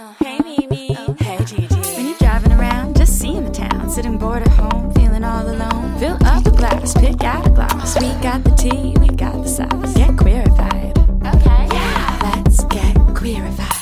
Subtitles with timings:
[0.00, 1.14] Uh, hey Mimi, oh.
[1.20, 1.66] hey Gigi.
[1.94, 5.98] When you're driving around, just seeing the town, sitting bored at home, feeling all alone.
[5.98, 8.00] Fill up a glass, pick out a gloss.
[8.00, 9.94] We got the tea, we got the sauce.
[9.94, 10.96] Get queerified.
[11.34, 11.68] Okay.
[11.74, 12.32] Yeah.
[12.34, 13.79] Let's get queerified.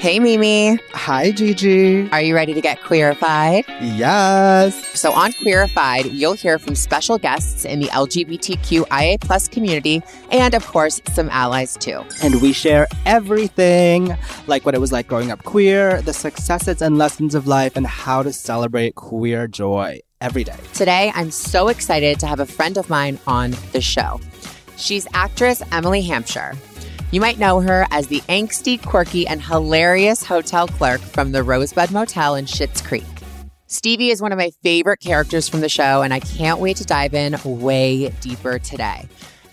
[0.00, 0.78] Hey, Mimi.
[0.94, 2.08] Hi, Gigi.
[2.08, 3.64] Are you ready to get queerified?
[3.82, 4.98] Yes.
[4.98, 10.00] So on Queerified, you'll hear from special guests in the LGBTQIA plus community
[10.30, 12.02] and, of course, some allies too.
[12.22, 16.96] And we share everything like what it was like growing up queer, the successes and
[16.96, 20.56] lessons of life, and how to celebrate queer joy every day.
[20.72, 24.18] Today, I'm so excited to have a friend of mine on the show.
[24.78, 26.54] She's actress Emily Hampshire.
[27.12, 31.90] You might know her as the angsty, quirky, and hilarious hotel clerk from the Rosebud
[31.90, 33.04] Motel in Schitt's Creek.
[33.66, 36.84] Stevie is one of my favorite characters from the show, and I can't wait to
[36.84, 39.08] dive in way deeper today.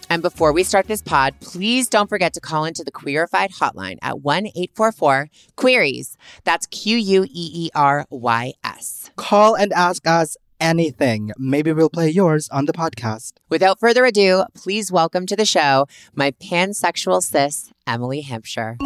[0.08, 3.98] And before we start this pod, please don't forget to call into the Queerified hotline
[4.04, 6.16] at 1 844 Queries.
[6.44, 9.10] That's Q U E E R Y S.
[9.16, 11.32] Call and ask us anything.
[11.38, 13.34] Maybe we'll play yours on the podcast.
[13.50, 18.78] Without further ado, please welcome to the show my pansexual sis, Emily Hampshire.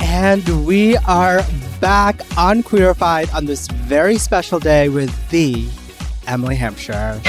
[0.00, 1.42] And we are
[1.80, 5.68] back on Queerified on this very special day with the
[6.26, 7.20] Emily Hampshire.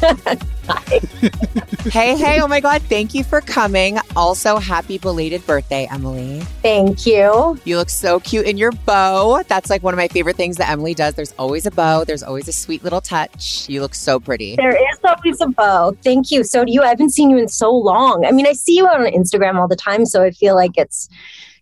[1.90, 3.98] hey, hey, oh my God, thank you for coming.
[4.14, 6.40] Also, happy belated birthday, Emily.
[6.62, 7.58] Thank you.
[7.64, 9.42] You look so cute in your bow.
[9.48, 11.14] That's like one of my favorite things that Emily does.
[11.14, 13.68] There's always a bow, there's always a sweet little touch.
[13.68, 14.56] You look so pretty.
[14.56, 15.96] There is always a bow.
[16.02, 16.44] Thank you.
[16.44, 16.82] So do you.
[16.82, 18.24] I haven't seen you in so long.
[18.26, 21.08] I mean, I see you on Instagram all the time, so I feel like it's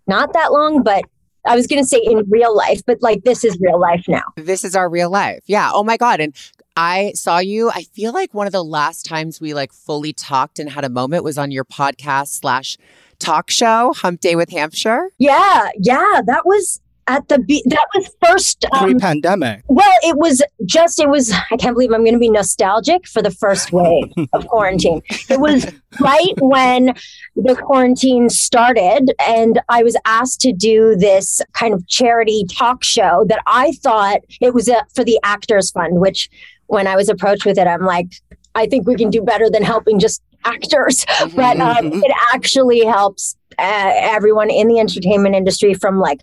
[0.06, 1.04] not that long, but
[1.46, 4.22] I was going to say in real life, but like this is real life now.
[4.36, 5.40] This is our real life.
[5.46, 5.70] Yeah.
[5.72, 6.20] Oh my God.
[6.20, 6.34] And
[6.76, 7.70] I saw you.
[7.70, 10.90] I feel like one of the last times we like fully talked and had a
[10.90, 12.76] moment was on your podcast slash
[13.18, 15.10] talk show, Hump Day with Hampshire.
[15.18, 15.70] Yeah.
[15.78, 16.20] Yeah.
[16.26, 19.62] That was at the be- that was first um, Pre-pandemic.
[19.68, 23.22] well it was just it was i can't believe i'm going to be nostalgic for
[23.22, 25.00] the first wave of quarantine
[25.30, 26.94] it was right when
[27.36, 33.24] the quarantine started and i was asked to do this kind of charity talk show
[33.28, 36.28] that i thought it was a, for the actors fund which
[36.66, 38.08] when i was approached with it i'm like
[38.54, 41.04] i think we can do better than helping just actors
[41.34, 46.20] but um, it actually helps uh, everyone in the entertainment industry from like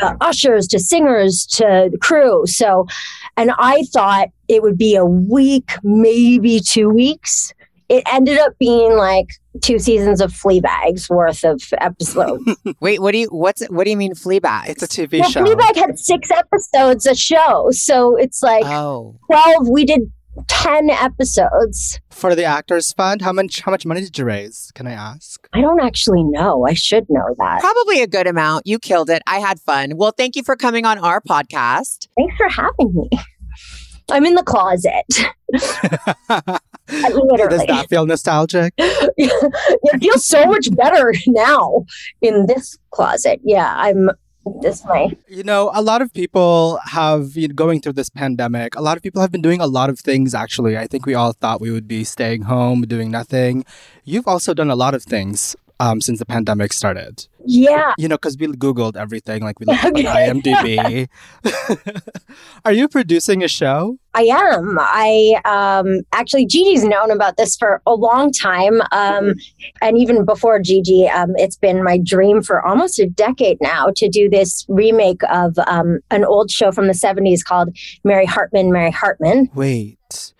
[0.00, 2.46] uh, ushers to singers to the crew.
[2.46, 2.86] So,
[3.36, 7.52] and I thought it would be a week, maybe two weeks.
[7.90, 9.26] It ended up being like
[9.62, 12.44] two seasons of Fleabag's worth of episodes.
[12.80, 14.68] Wait, what do you what's what do you mean Fleabag?
[14.68, 15.44] It's a TV well, show.
[15.44, 19.18] Fleabag had six episodes a show, so it's like Oh.
[19.26, 19.68] twelve.
[19.68, 20.02] We did
[20.46, 21.98] ten episodes.
[22.10, 24.70] For the Actors Fund, how much how much money did you raise?
[24.76, 25.48] Can I ask?
[25.52, 26.64] I don't actually know.
[26.68, 27.58] I should know that.
[27.60, 28.68] Probably a good amount.
[28.68, 29.20] You killed it.
[29.26, 29.96] I had fun.
[29.96, 32.06] Well, thank you for coming on our podcast.
[32.16, 33.10] Thanks for having me.
[34.10, 35.04] I'm in the closet.
[36.92, 37.58] Literally.
[37.58, 38.74] Does that feel nostalgic?
[38.78, 41.84] it feels so much better now
[42.20, 43.40] in this closet.
[43.44, 44.10] Yeah, I'm
[44.60, 45.16] this way.
[45.28, 48.74] You know, a lot of people have you know, going through this pandemic.
[48.74, 50.34] A lot of people have been doing a lot of things.
[50.34, 53.64] Actually, I think we all thought we would be staying home, doing nothing.
[54.04, 57.26] You've also done a lot of things um, since the pandemic started.
[57.46, 57.94] yeah.
[57.96, 61.08] You know, because we googled everything, like we looked on IMDb.
[62.64, 63.98] Are you producing a show?
[64.12, 64.76] I am.
[64.78, 68.82] I um actually Gigi's known about this for a long time.
[68.92, 69.34] Um
[69.80, 74.08] and even before Gigi, um it's been my dream for almost a decade now to
[74.08, 77.70] do this remake of um an old show from the 70s called
[78.04, 79.48] Mary Hartman, Mary Hartman.
[79.54, 80.34] Wait,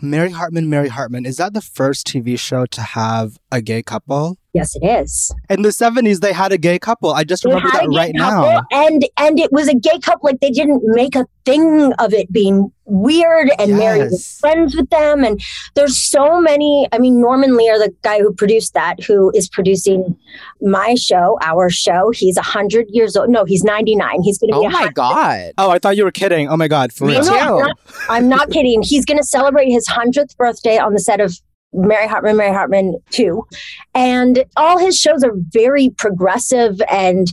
[0.00, 1.26] Mary Hartman, Mary Hartman.
[1.26, 4.36] Is that the first TV show to have a gay couple?
[4.52, 5.32] Yes, it is.
[5.48, 7.12] In the seventies, they had a gay couple.
[7.12, 8.62] I just They remember that right now.
[8.72, 10.28] And and it was a gay couple.
[10.28, 13.50] Like they didn't make a thing of it being weird.
[13.60, 15.22] And Mary was friends with them.
[15.22, 15.40] And
[15.76, 16.88] there's so many.
[16.90, 20.16] I mean, Norman Lear, the guy who produced that, who is producing
[20.60, 22.10] my show, our show.
[22.10, 23.30] He's hundred years old.
[23.30, 24.22] No, he's 99.
[24.22, 24.66] He's going to Oh be.
[24.66, 25.52] a my hun- God.
[25.58, 26.48] Oh, I thought you were kidding.
[26.48, 27.24] Oh my god, for Me real.
[27.26, 27.60] No.
[27.60, 28.82] I'm not, I'm not kidding.
[28.82, 31.40] He's going to celebrate his hundredth birthday on the set of
[31.72, 33.46] Mary Hartman, Mary Hartman 2.
[33.94, 37.32] And all his shows are very progressive and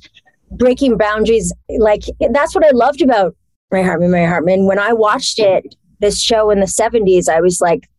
[0.51, 1.53] breaking boundaries.
[1.79, 3.35] Like, that's what I loved about
[3.71, 4.65] Mary Hartman, Mary Hartman.
[4.65, 7.89] When I watched it, this show in the 70s, I was like,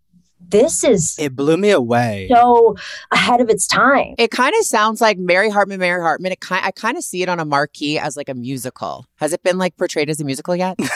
[0.48, 2.28] this is it blew me away.
[2.32, 2.76] so
[3.10, 4.14] ahead of its time.
[4.18, 6.32] It kind of sounds like mary hartman mary hartman.
[6.32, 9.06] It kind i kind of see it on a marquee as like a musical.
[9.16, 10.78] Has it been like portrayed as a musical yet?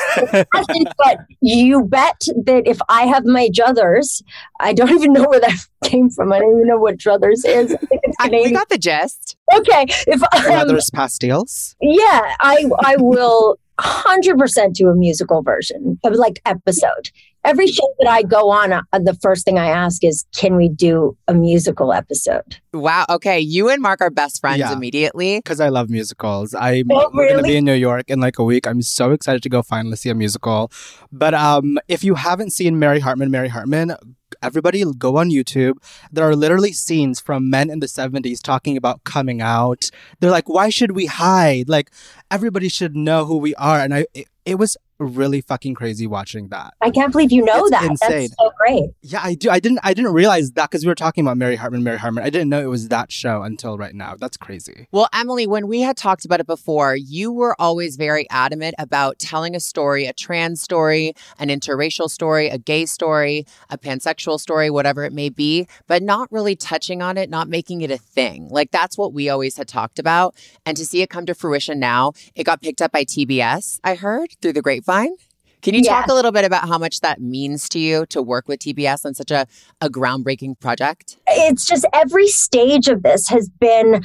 [1.05, 4.23] But you bet that if i have my druthers
[4.61, 6.33] i don't even know where that came from.
[6.33, 7.77] I don't even know what druthers is.
[8.21, 9.37] I, we got the gist.
[9.55, 11.75] Okay if um, druthers pastilles?
[11.81, 17.11] Yeah i i will 100% do a musical version of like episode
[17.45, 20.69] every show that I go on, uh, the first thing I ask is, can we
[20.69, 22.61] do a musical episode?
[22.73, 23.05] Wow.
[23.09, 23.41] Okay.
[23.41, 25.39] You and Mark are best friends yeah, immediately.
[25.39, 26.55] Because I love musicals.
[26.55, 27.29] I'm oh, really?
[27.33, 28.67] going to be in New York in like a week.
[28.67, 30.71] I'm so excited to go finally see a musical.
[31.11, 33.97] But um, if you haven't seen Mary Hartman, Mary Hartman,
[34.43, 35.75] everybody go on YouTube.
[36.11, 39.91] There are literally scenes from men in the 70s talking about coming out.
[40.21, 41.69] They're like, why should we hide?
[41.69, 41.91] Like,
[42.31, 43.81] everybody should know who we are.
[43.81, 46.75] And I, it, it was really fucking crazy watching that.
[46.81, 47.85] I can't believe you know it's that.
[47.85, 48.29] Insane.
[48.29, 48.91] That's so great.
[49.03, 49.51] Yeah, I do.
[49.51, 49.81] I didn't.
[49.83, 52.25] I didn't realize that because we were talking about Mary Hartman, Mary Hartman.
[52.25, 54.15] I didn't know it was that show until right now.
[54.17, 54.89] That's crazy.
[54.93, 59.19] Well, Emily, when we had talked about it before, you were always very adamant about
[59.19, 64.71] telling a story, a trans story, an interracial story, a gay story, a pansexual story,
[64.71, 68.49] whatever it may be, but not really touching on it, not making it a thing.
[68.51, 70.35] Like that's what we always had talked about.
[70.65, 73.81] And to see it come to fruition now, it got picked up by TBS.
[73.83, 75.15] I heard through the grapevine fine.
[75.63, 78.49] Can you talk a little bit about how much that means to you to work
[78.49, 79.47] with TBS on such a,
[79.81, 81.19] a groundbreaking project?
[81.29, 84.05] It's just every stage of this has been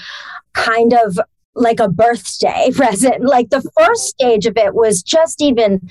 [0.53, 1.19] kind of
[1.55, 3.25] like a birthday present.
[3.25, 5.89] Like the first stage of it was just even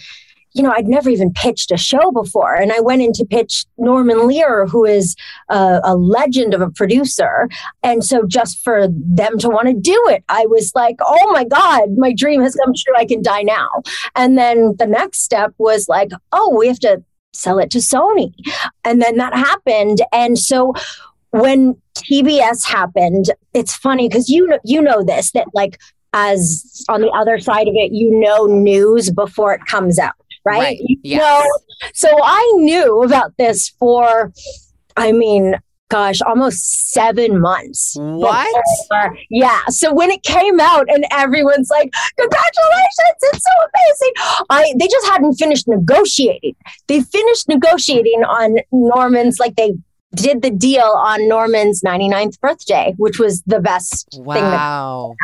[0.57, 2.55] you know, I'd never even pitched a show before.
[2.55, 5.15] And I went in to pitch Norman Lear, who is
[5.51, 7.49] a, a legend of a producer.
[7.83, 11.45] And so just for them to want to do it, I was like, oh my
[11.45, 12.95] God, my dream has come true.
[12.97, 13.69] I can die now.
[14.15, 17.05] And then the next step was like, oh, we have to
[17.35, 18.33] sell it to Sony.
[18.83, 20.01] And then that happened.
[20.11, 20.73] And so
[21.33, 25.79] when TBS happened, it's funny because you know, you know this that like
[26.15, 30.15] as on the other side of it, you know news before it comes out
[30.47, 30.59] right?
[30.59, 30.81] right.
[31.03, 31.21] Yes.
[31.21, 34.33] know, so I knew about this for,
[34.97, 35.57] I mean,
[35.89, 37.97] gosh, almost seven months.
[37.99, 38.65] What?
[38.89, 39.61] Before, yeah.
[39.69, 44.45] So when it came out and everyone's like, congratulations, it's so amazing.
[44.51, 46.57] I they just hadn't finished negotiating.
[46.89, 49.75] They finished negotiating on Norman's, like they
[50.17, 55.15] did the deal on Norman's 99th birthday, which was the best thing wow.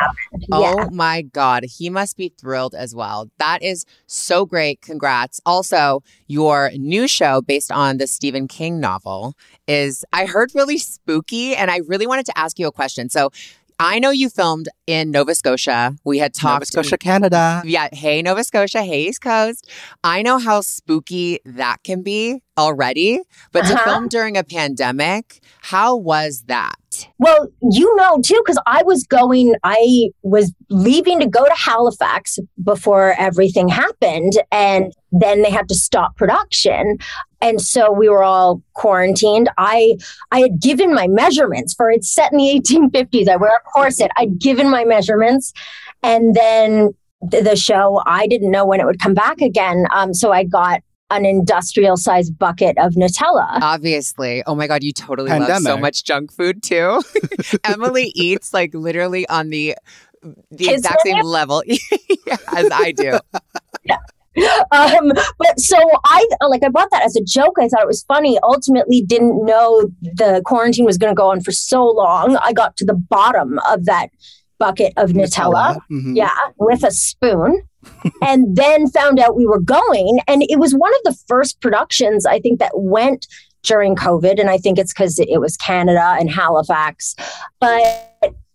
[0.51, 1.65] Oh my God.
[1.65, 3.29] He must be thrilled as well.
[3.39, 4.81] That is so great.
[4.81, 5.41] Congrats.
[5.45, 9.33] Also, your new show based on the Stephen King novel
[9.67, 11.55] is, I heard, really spooky.
[11.55, 13.09] And I really wanted to ask you a question.
[13.09, 13.31] So,
[13.79, 15.95] I know you filmed in Nova Scotia.
[16.03, 16.53] We had talked.
[16.53, 17.61] Nova Scotia, Canada.
[17.65, 17.89] Yeah.
[17.91, 18.83] Hey, Nova Scotia.
[18.83, 19.69] Hey, East Coast.
[20.03, 23.19] I know how spooky that can be already,
[23.51, 23.77] but uh-huh.
[23.77, 26.75] to film during a pandemic, how was that?
[27.17, 32.37] Well, you know, too, because I was going, I was leaving to go to Halifax
[32.63, 34.33] before everything happened.
[34.51, 36.97] And then they had to stop production.
[37.41, 39.49] And so we were all quarantined.
[39.57, 39.95] I
[40.31, 43.27] I had given my measurements for it's set in the 1850s.
[43.27, 44.11] I wear a corset.
[44.17, 45.53] I'd given my measurements.
[46.01, 49.85] And then the show, I didn't know when it would come back again.
[49.93, 53.59] Um, so I got an industrial sized bucket of Nutella.
[53.61, 54.43] Obviously.
[54.47, 55.53] Oh my God, you totally Pandemic.
[55.53, 57.01] love so much junk food too.
[57.63, 59.75] Emily eats like literally on the
[60.51, 61.61] the Kids exact same level
[62.55, 63.19] as I do.
[63.83, 63.97] yeah.
[64.71, 67.57] Um, but so I like I bought that as a joke.
[67.59, 68.39] I thought it was funny.
[68.41, 72.37] Ultimately, didn't know the quarantine was going to go on for so long.
[72.37, 74.09] I got to the bottom of that
[74.57, 75.79] bucket of Nutella, Nutella.
[75.91, 76.15] Mm-hmm.
[76.15, 77.61] yeah, with a spoon
[78.21, 80.19] and then found out we were going.
[80.27, 83.27] And it was one of the first productions I think that went
[83.63, 84.39] during COVID.
[84.39, 87.15] And I think it's because it was Canada and Halifax.
[87.59, 87.83] But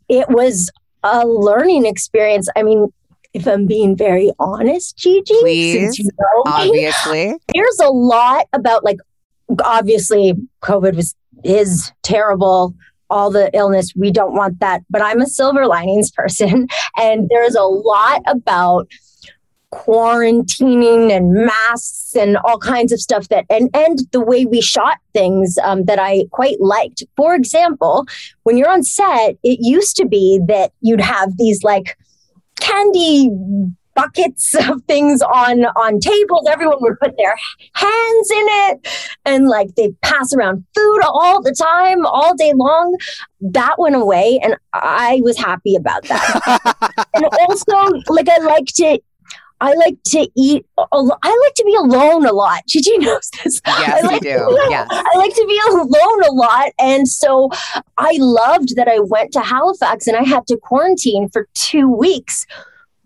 [0.09, 0.71] it was
[1.03, 2.49] a learning experience.
[2.57, 2.93] I mean,
[3.39, 8.99] if I'm being very honest, Gigi, Please, you know obviously, there's a lot about like
[9.65, 11.15] obviously COVID was
[11.45, 12.75] is terrible
[13.11, 13.93] all the illness.
[13.97, 14.83] We don't want that.
[14.91, 16.67] But I'm a silver linings person.
[17.01, 18.89] And there's a lot about
[19.73, 24.97] quarantining and masks and all kinds of stuff that and and the way we shot
[25.13, 27.05] things um, that I quite liked.
[27.17, 28.07] For example,
[28.43, 31.97] when you're on set, it used to be that you'd have these like
[32.61, 33.31] candy
[33.99, 36.47] buckets of things on on tables.
[36.49, 37.37] Everyone would put their
[37.75, 38.89] hands in it,
[39.25, 42.97] and like they pass around food all the time, all day long.
[43.41, 47.07] That went away, and I was happy about that.
[47.15, 49.01] and also, like I liked to
[49.61, 50.67] I like to eat.
[50.79, 52.67] I like to be alone a lot.
[52.67, 53.61] Gigi knows this.
[53.67, 54.39] Yes, I like you do.
[54.39, 54.89] To, yes.
[54.91, 56.73] I like to be alone a lot.
[56.79, 57.51] And so
[57.97, 62.47] I loved that I went to Halifax and I had to quarantine for two weeks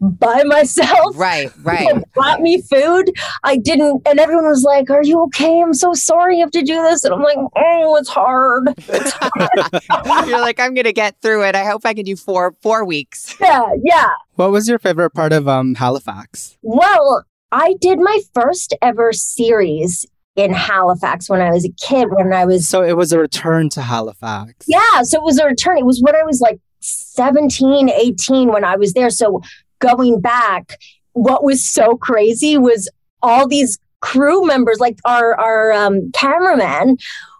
[0.03, 1.17] by myself.
[1.17, 2.03] Right, right.
[2.13, 3.13] brought me food.
[3.45, 5.63] I didn't, and everyone was like, Are you okay?
[5.63, 7.05] I'm so sorry you have to do this.
[7.05, 8.75] And I'm like, Oh, it's hard.
[8.77, 10.29] It's hard.
[10.29, 11.55] You're like, I'm going to get through it.
[11.55, 13.37] I hope I can do four, four weeks.
[13.41, 14.11] Yeah, yeah.
[14.35, 16.57] What was your favorite part of um, Halifax?
[16.63, 22.33] Well, I did my first ever series in Halifax when I was a kid, when
[22.33, 22.67] I was.
[22.67, 24.67] So it was a return to Halifax.
[24.67, 25.03] Yeah.
[25.03, 25.79] So it was a return.
[25.79, 29.11] It was when I was like 17, 18 when I was there.
[29.11, 29.43] So
[29.83, 30.79] going back,
[31.13, 32.89] what was so crazy was
[33.21, 36.97] all these crew members, like our our um, cameraman,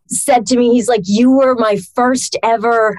[0.09, 2.99] said to me, he's like, "You were my first ever."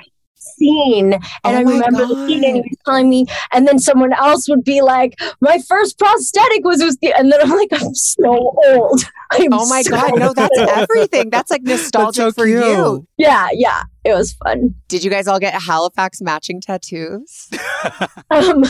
[0.57, 4.13] Scene and oh I remember the scene and he was telling me and then someone
[4.13, 7.93] else would be like my first prosthetic was with the and then I'm like I'm
[7.93, 12.41] so old I'm oh my so god no that's everything that's like nostalgic that's so
[12.41, 12.63] for cute.
[12.63, 17.49] you yeah yeah it was fun did you guys all get Halifax matching tattoos
[18.31, 18.63] um,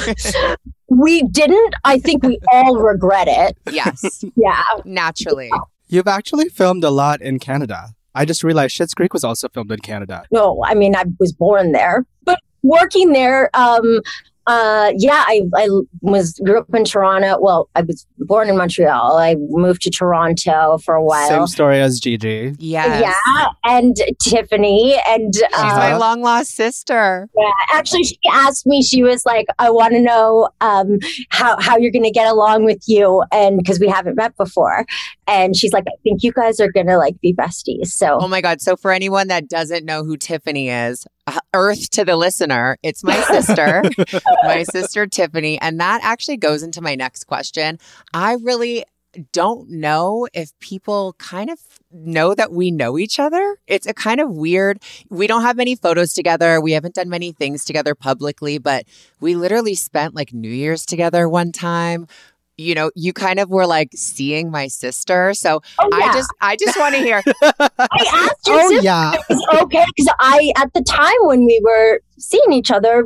[0.88, 1.76] we didn't.
[1.84, 3.58] I think we all regret it.
[3.72, 4.24] Yes.
[4.36, 4.62] yeah.
[4.86, 5.52] Naturally.
[5.88, 7.90] You've actually filmed a lot in Canada.
[8.16, 10.24] I just realized Schitt's Creek was also filmed in Canada.
[10.32, 14.02] No, I mean I was born there, but working there, um,
[14.46, 15.70] uh, yeah, I, I
[16.02, 17.38] was grew up in Toronto.
[17.40, 19.18] Well, I was born in Montreal.
[19.18, 21.30] I moved to Toronto for a while.
[21.30, 22.54] Same story as Gigi.
[22.60, 27.30] Yeah, Yeah, and Tiffany, and she's uh, my long lost sister.
[27.38, 28.84] Yeah, actually, she asked me.
[28.84, 32.66] She was like, "I want to know um, how how you're going to get along
[32.66, 34.86] with you," and because we haven't met before.
[35.28, 38.28] And she's like, "I think you guys are going to like be besties." So, oh
[38.28, 38.62] my god!
[38.62, 43.04] So for anyone that doesn't know who Tiffany is, uh, Earth to the listener, it's
[43.04, 43.84] my sister.
[44.44, 45.60] my sister Tiffany.
[45.62, 47.80] And that actually goes into my next question.
[48.14, 48.84] I really
[49.32, 51.60] don't know if people kind of
[51.92, 53.58] know that we know each other.
[53.68, 54.82] It's a kind of weird.
[55.10, 56.60] We don't have many photos together.
[56.60, 58.86] We haven't done many things together publicly, but
[59.20, 62.08] we literally spent like New Year's together one time.
[62.58, 65.34] You know, you kind of were like seeing my sister.
[65.34, 66.06] So oh, yeah.
[66.06, 67.22] I just I just want to hear.
[67.42, 69.14] I asked you oh, yeah.
[69.62, 73.06] okay because I at the time when we were seeing each other,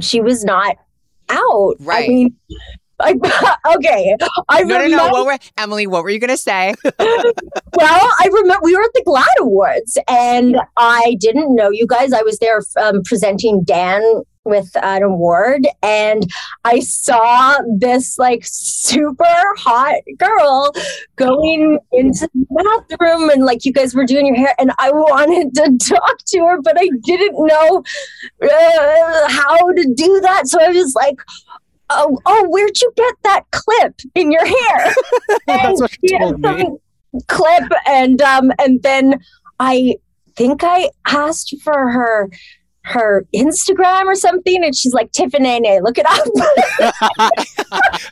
[0.00, 0.76] she was not
[1.28, 1.76] out.
[1.80, 2.04] Right.
[2.04, 2.36] I mean,
[3.00, 3.14] I,
[3.76, 4.16] okay.
[4.48, 5.12] I no, remember, no, no.
[5.12, 6.74] What were, Emily, what were you going to say?
[6.84, 12.12] well, I remember we were at the GLAAD Awards and I didn't know you guys.
[12.12, 14.02] I was there um, presenting Dan
[14.48, 16.30] with an award and
[16.64, 20.72] I saw this like super hot girl
[21.16, 25.54] going into the bathroom and like you guys were doing your hair and I wanted
[25.54, 27.82] to talk to her but I didn't know
[28.42, 31.20] uh, how to do that so I was like
[31.90, 34.94] oh, oh where'd you get that clip in your hair
[35.46, 36.78] That's what you told me.
[37.28, 39.20] clip and um and then
[39.60, 39.96] I
[40.36, 42.30] think I asked for her
[42.88, 47.30] her Instagram or something, and she's like Tiffany, look it up.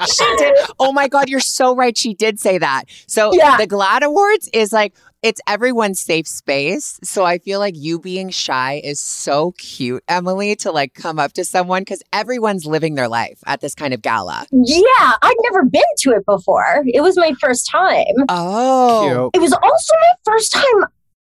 [0.08, 0.54] she did.
[0.78, 1.96] Oh my God, you're so right.
[1.96, 2.84] She did say that.
[3.06, 3.56] So yeah.
[3.56, 7.00] the GLAAD Awards is like it's everyone's safe space.
[7.02, 11.32] So I feel like you being shy is so cute, Emily, to like come up
[11.32, 14.46] to someone because everyone's living their life at this kind of gala.
[14.52, 16.84] Yeah, I'd never been to it before.
[16.86, 18.04] It was my first time.
[18.28, 19.42] Oh, cute.
[19.42, 20.84] it was also my first time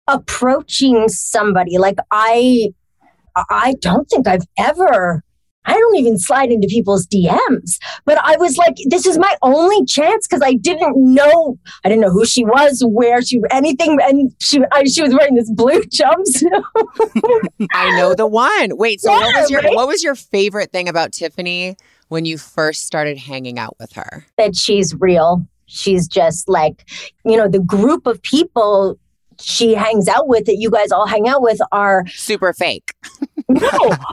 [0.08, 1.78] approaching somebody.
[1.78, 2.74] Like I
[3.50, 5.24] I don't think I've ever
[5.68, 7.78] I don't even slide into people's DMs.
[8.06, 12.02] But I was like, this is my only chance because I didn't know, I didn't
[12.02, 13.98] know who she was, where she, anything.
[14.02, 16.64] And she, I, she was wearing this blue jumpsuit.
[17.74, 18.78] I know the one.
[18.78, 19.76] Wait, so yeah, what was your, right?
[19.76, 21.76] what was your favorite thing about Tiffany
[22.08, 24.26] when you first started hanging out with her?
[24.38, 25.46] That she's real.
[25.66, 26.90] She's just like,
[27.26, 28.98] you know, the group of people
[29.40, 32.94] she hangs out with that you guys all hang out with are super fake.
[33.50, 33.70] no,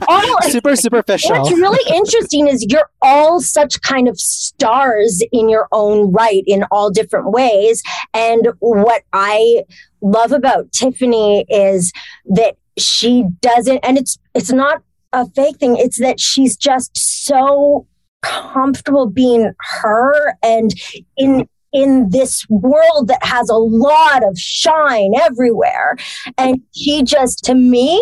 [0.07, 1.31] all, super superficial.
[1.31, 6.63] What's really interesting is you're all such kind of stars in your own right in
[6.71, 7.83] all different ways.
[8.13, 9.63] And what I
[10.01, 11.91] love about Tiffany is
[12.25, 15.77] that she doesn't, and it's it's not a fake thing.
[15.77, 17.87] It's that she's just so
[18.21, 20.73] comfortable being her and
[21.17, 25.97] in in this world that has a lot of shine everywhere.
[26.37, 28.01] And she just, to me,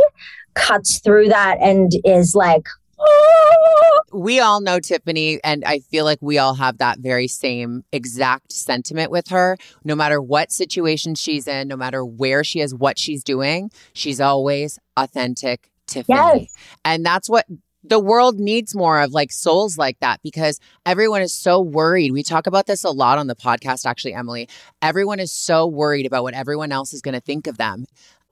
[0.53, 2.67] cuts through that and is like,
[2.99, 3.99] ah.
[4.13, 8.51] we all know Tiffany, and I feel like we all have that very same exact
[8.51, 9.57] sentiment with her.
[9.83, 14.21] No matter what situation she's in, no matter where she is, what she's doing, she's
[14.21, 16.15] always authentic Tiffany.
[16.15, 16.53] Yes.
[16.85, 17.47] And that's what
[17.83, 22.11] the world needs more of like souls like that because everyone is so worried.
[22.11, 24.47] We talk about this a lot on the podcast, actually, Emily.
[24.81, 27.85] Everyone is so worried about what everyone else is going to think of them.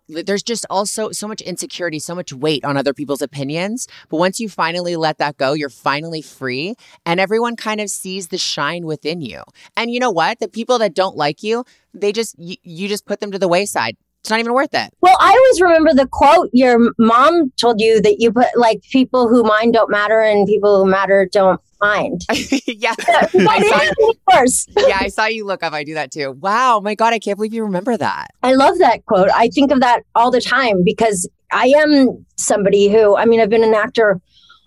[0.07, 3.87] There's just also so much insecurity, so much weight on other people's opinions.
[4.09, 8.27] But once you finally let that go, you're finally free and everyone kind of sees
[8.27, 9.43] the shine within you.
[9.77, 10.39] And you know what?
[10.39, 13.47] The people that don't like you, they just, you, you just put them to the
[13.47, 13.95] wayside.
[14.21, 14.93] It's not even worth it.
[15.01, 19.27] Well, I always remember the quote your mom told you that you put like people
[19.27, 22.21] who mind don't matter and people who matter don't mind.
[22.67, 22.93] yeah.
[22.99, 24.69] I saw, first.
[24.77, 25.73] yeah, I saw you look up.
[25.73, 26.33] I do that too.
[26.33, 26.81] Wow.
[26.81, 28.27] My God, I can't believe you remember that.
[28.43, 29.29] I love that quote.
[29.33, 33.49] I think of that all the time because I am somebody who, I mean, I've
[33.49, 34.21] been an actor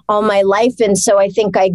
[0.09, 0.81] all my life.
[0.81, 1.71] And so I think I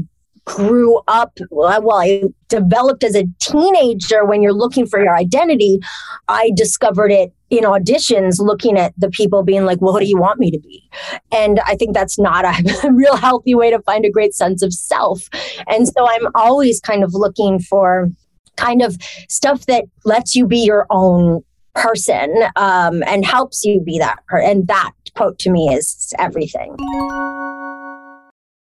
[0.56, 5.80] grew up, well, I developed as a teenager when you're looking for your identity.
[6.28, 10.18] I discovered it in auditions, looking at the people being like, well, what do you
[10.18, 10.84] want me to be?
[11.32, 14.74] And I think that's not a real healthy way to find a great sense of
[14.74, 15.30] self.
[15.68, 18.10] And so I'm always kind of looking for
[18.58, 18.98] kind of
[19.30, 21.44] stuff that lets you be your own
[21.76, 26.76] person um, and helps you be that and that quote to me is everything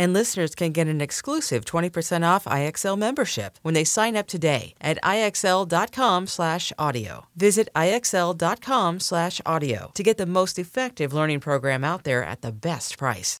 [0.00, 4.74] And listeners can get an exclusive 20% off IXL membership when they sign up today
[4.80, 7.26] at IXL.com slash audio.
[7.36, 12.50] Visit IXL.com slash audio to get the most effective learning program out there at the
[12.50, 13.38] best price.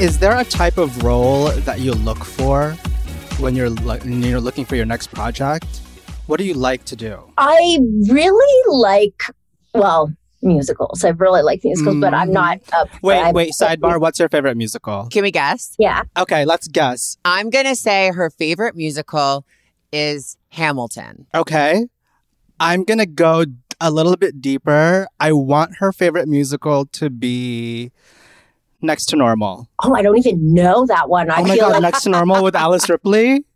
[0.00, 2.72] Is there a type of role that you look for
[3.38, 5.68] when you're lo- when you're looking for your next project?
[6.26, 7.32] What do you like to do?
[7.38, 7.78] i
[8.10, 9.22] really like
[9.72, 10.12] well
[10.42, 12.82] musicals i really like musicals but i'm not mm.
[12.84, 14.00] a Wait, I'm- wait, sidebar.
[14.00, 15.08] What's your favorite musical?
[15.10, 15.74] Can we guess?
[15.78, 17.16] yeah Okay, let's guess.
[17.24, 19.44] I'm going to say her favorite musical
[19.92, 21.26] is Hamilton.
[21.34, 21.86] Okay.
[22.60, 23.44] I'm going to go
[23.80, 25.06] a little bit deeper.
[25.20, 27.92] I want her favorite musical to be
[28.80, 29.68] Next to Normal.
[29.82, 32.10] oh i don't even know that one i oh my feel god, like Next to
[32.10, 33.44] Normal with Alice Ripley.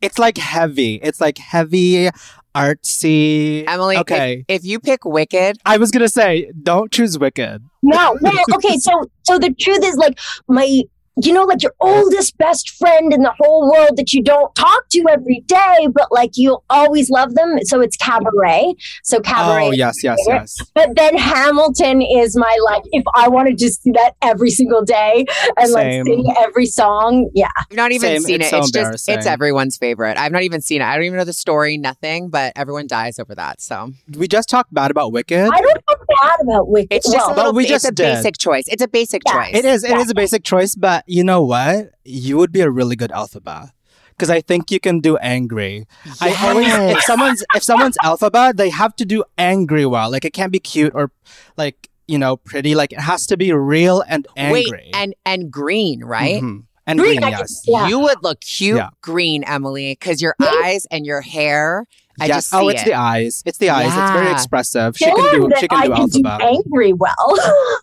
[0.00, 0.96] It's like heavy.
[0.96, 2.10] It's like heavy,
[2.54, 3.64] artsy.
[3.66, 4.44] Emily, if- Okay.
[4.48, 7.62] if, you pick Wicked, I was gonna say, don't choose Wicked.
[7.82, 8.92] no no okay so
[9.24, 10.16] so the truth is like
[10.48, 10.82] my
[11.22, 14.88] you know like your oldest best friend in the whole world that you don't talk
[14.90, 19.70] to every day but like you'll always love them so it's cabaret so cabaret Oh
[19.72, 20.40] yes, yes, favorite.
[20.40, 20.56] yes.
[20.74, 24.82] But then Hamilton is my like if I wanted to just see that every single
[24.84, 25.24] day
[25.58, 26.04] and Same.
[26.06, 27.48] like sing every song, yeah.
[27.56, 28.50] I've not even Same, seen it's it.
[28.50, 30.16] so it's just it's everyone's favorite.
[30.16, 30.84] I've not even seen it.
[30.84, 33.60] I don't even know the story, nothing, but everyone dies over that.
[33.60, 35.38] So We just talked bad about Wicked.
[35.38, 36.88] I don't feel bad about Wicked.
[36.92, 38.14] it's just well, a little, we it's just a did.
[38.16, 38.64] basic choice.
[38.68, 39.32] It's a basic Yeah.
[39.44, 39.54] choice.
[39.54, 39.84] It is.
[39.84, 41.90] It is a basic choice, but you know what?
[42.04, 43.70] You would be a really good Elphaba
[44.10, 45.86] because I think you can do angry.
[46.20, 50.10] I always, if someone's if someone's Elphaba, they have to do angry well.
[50.10, 51.10] Like it can't be cute or
[51.56, 52.74] like you know pretty.
[52.74, 54.64] Like it has to be real and angry.
[54.70, 56.42] Wait, and and green, right?
[56.42, 56.64] Mhm.
[56.86, 57.62] and Green, green, I can- yes.
[57.66, 57.88] Yeah.
[57.88, 58.88] You would look cute Yeah.
[59.02, 61.86] green, Emily, because your eyes and your hair.
[62.20, 62.36] I yes.
[62.36, 62.84] just oh, see oh, it's it.
[62.86, 63.42] the eyes.
[63.46, 63.86] It's the eyes.
[63.86, 64.96] It's very expressive.
[64.96, 65.48] She can do.
[65.48, 67.38] that She can do I do can do angry well.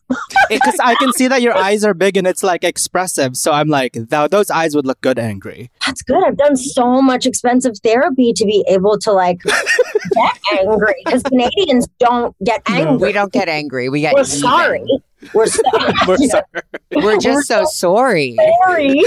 [0.49, 3.37] Because I can see that your eyes are big and it's like expressive.
[3.37, 5.69] So I'm like, th- those eyes would look good angry.
[5.85, 6.23] That's good.
[6.23, 11.87] I've done so much expensive therapy to be able to like get angry because Canadians
[11.99, 13.09] don't get angry.
[13.09, 13.89] We don't get angry.
[13.89, 14.39] We get We're even.
[14.39, 14.87] sorry.
[15.33, 15.61] We're, so-
[16.07, 16.43] We're sorry.
[16.95, 18.35] We're just so sorry.
[18.65, 19.01] sorry.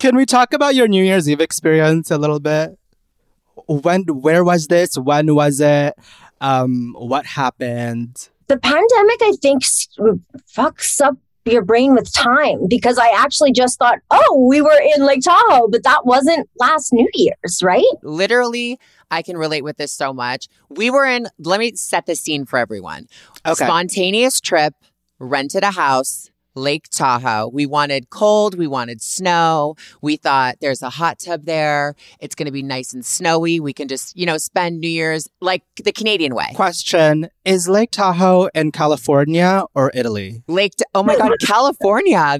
[0.00, 2.76] Can we talk about your New Year's Eve experience a little bit?
[3.70, 4.98] When, where was this?
[4.98, 5.94] When was it?
[6.40, 8.28] Um, what happened?
[8.50, 14.00] the pandemic, I think, fucks up your brain with time because I actually just thought,
[14.10, 17.84] oh, we were in Lake Tahoe, but that wasn't last New Year's, right?
[18.02, 18.78] Literally,
[19.10, 20.48] I can relate with this so much.
[20.68, 23.06] We were in, let me set the scene for everyone.
[23.46, 23.64] Okay.
[23.64, 24.74] Spontaneous trip,
[25.20, 27.48] rented a house, Lake Tahoe.
[27.48, 29.76] We wanted cold, we wanted snow.
[30.02, 31.94] We thought there's a hot tub there.
[32.20, 33.60] It's going to be nice and snowy.
[33.60, 36.48] We can just, you know, spend New Year's like the Canadian way.
[36.54, 40.42] Question Is Lake Tahoe in California or Italy?
[40.48, 42.38] Lake, Ta- oh my God, California.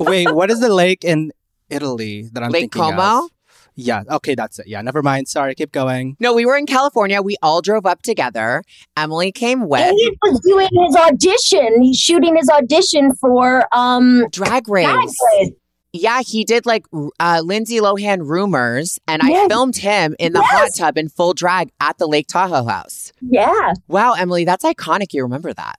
[0.00, 1.32] Wait, what is the lake in
[1.70, 2.92] Italy that I'm thinking about?
[2.92, 3.24] Lake thinking Como?
[3.26, 3.30] of?
[3.74, 4.66] Yeah, okay, that's it.
[4.66, 5.28] Yeah, never mind.
[5.28, 6.16] Sorry, keep going.
[6.20, 7.22] No, we were in California.
[7.22, 8.62] We all drove up together.
[8.96, 11.82] Emily came with He was doing his audition.
[11.82, 14.86] He's shooting his audition for um Drag Race.
[14.86, 15.08] Drag
[15.38, 15.50] Race.
[15.94, 16.86] Yeah, he did like
[17.20, 20.50] uh, Lindsay Lohan rumors, and I filmed him in the Yes.
[20.78, 23.12] hot tub in full drag at the Lake Tahoe house.
[23.20, 23.74] Yeah.
[23.88, 25.12] Wow, Emily, that's iconic.
[25.12, 25.76] You remember that?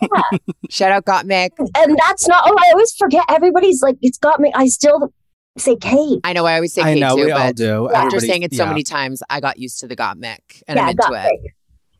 [0.00, 0.38] Yeah.
[0.70, 1.50] Shout out Gottmik.
[1.76, 5.12] And that's not oh, I always forget everybody's like it's got me I still
[5.58, 6.20] say Kate.
[6.24, 7.86] I know I always say I Kate know, too, we all but do.
[7.88, 8.68] after Everybody- saying it so yeah.
[8.70, 11.40] many times, I got used to the Gottmik, and yeah, I'm into got it.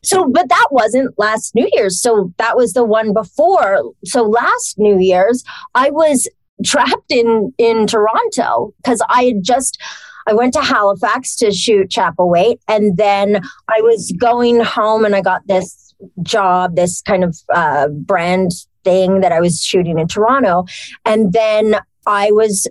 [0.03, 2.01] So, but that wasn't last New Year's.
[2.01, 3.93] So that was the one before.
[4.03, 5.43] So last New Year's,
[5.75, 6.27] I was
[6.65, 9.79] trapped in in Toronto because I had just
[10.27, 15.21] I went to Halifax to shoot Chapelwaite, and then I was going home, and I
[15.21, 18.51] got this job, this kind of uh, brand
[18.83, 20.65] thing that I was shooting in Toronto,
[21.05, 21.75] and then
[22.07, 22.67] I was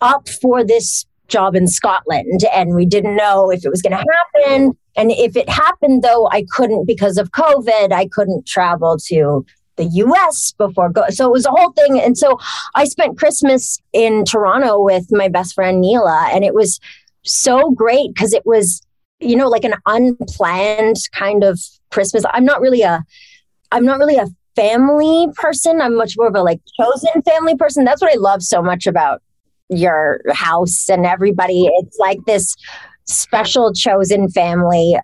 [0.00, 4.04] up for this job in Scotland, and we didn't know if it was going to
[4.44, 4.76] happen.
[4.96, 7.92] And if it happened, though, I couldn't because of COVID.
[7.92, 11.04] I couldn't travel to the US before go.
[11.08, 11.98] So it was a whole thing.
[12.00, 12.38] And so
[12.74, 16.80] I spent Christmas in Toronto with my best friend Neela, and it was
[17.22, 18.82] so great because it was,
[19.20, 21.60] you know, like an unplanned kind of
[21.90, 22.24] Christmas.
[22.32, 23.04] I'm not really a,
[23.72, 25.80] I'm not really a family person.
[25.80, 27.84] I'm much more of a like chosen family person.
[27.84, 29.22] That's what I love so much about
[29.70, 31.68] your house and everybody.
[31.78, 32.54] It's like this
[33.06, 34.96] special chosen family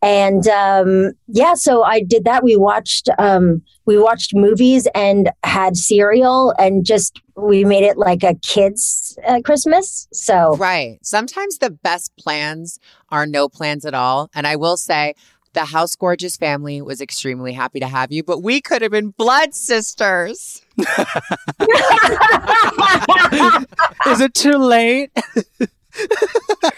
[0.00, 5.76] and um yeah so i did that we watched um we watched movies and had
[5.76, 10.98] cereal and just we made it like a kids uh, christmas so Right.
[11.02, 14.30] Sometimes the best plans are no plans at all.
[14.34, 15.14] And I will say,
[15.52, 19.10] the House Gorgeous family was extremely happy to have you, but we could have been
[19.10, 20.62] blood sisters.
[24.06, 25.10] Is it too late?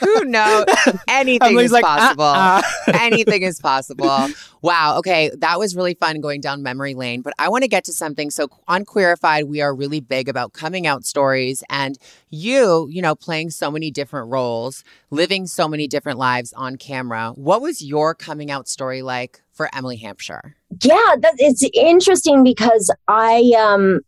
[0.01, 0.65] Who knows?
[1.09, 2.25] Anything Emily's is like, possible.
[2.25, 2.63] uh-uh.
[3.01, 4.29] Anything is possible.
[4.63, 4.99] Wow.
[4.99, 5.31] Okay.
[5.39, 7.23] That was really fun going down memory lane.
[7.23, 8.31] But I want to get to something.
[8.31, 11.99] So on Queerified, we are really big about coming out stories and
[12.31, 17.33] you, you know, playing so many different roles, living so many different lives on camera.
[17.37, 20.57] What was your coming out story like for Emily Hampshire?
[20.83, 24.01] yeah that it's interesting because i um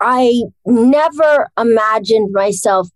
[0.00, 2.88] i never imagined myself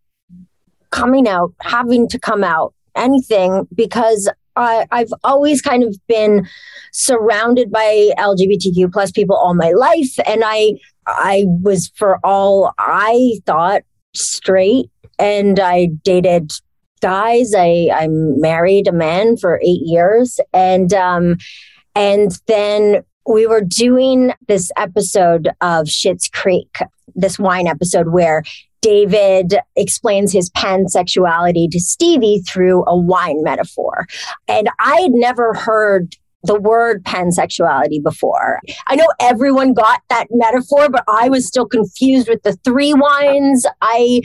[0.95, 6.47] coming out having to come out anything because I, I've always kind of been
[6.93, 10.75] surrounded by LGBTQ plus people all my life, and I
[11.07, 13.83] I was for all I thought
[14.15, 16.53] straight, and I dated
[17.01, 17.53] guys.
[17.57, 21.39] I I married a man for eight years, and um,
[21.97, 26.77] and then we were doing this episode of Schitt's Creek,
[27.17, 28.45] this wine episode where
[28.85, 34.07] David explains his pansexuality to Stevie through a wine metaphor.
[34.47, 38.61] And I had never heard the word pansexuality before.
[38.87, 43.65] I know everyone got that metaphor, but I was still confused with the three wines.
[43.81, 44.21] I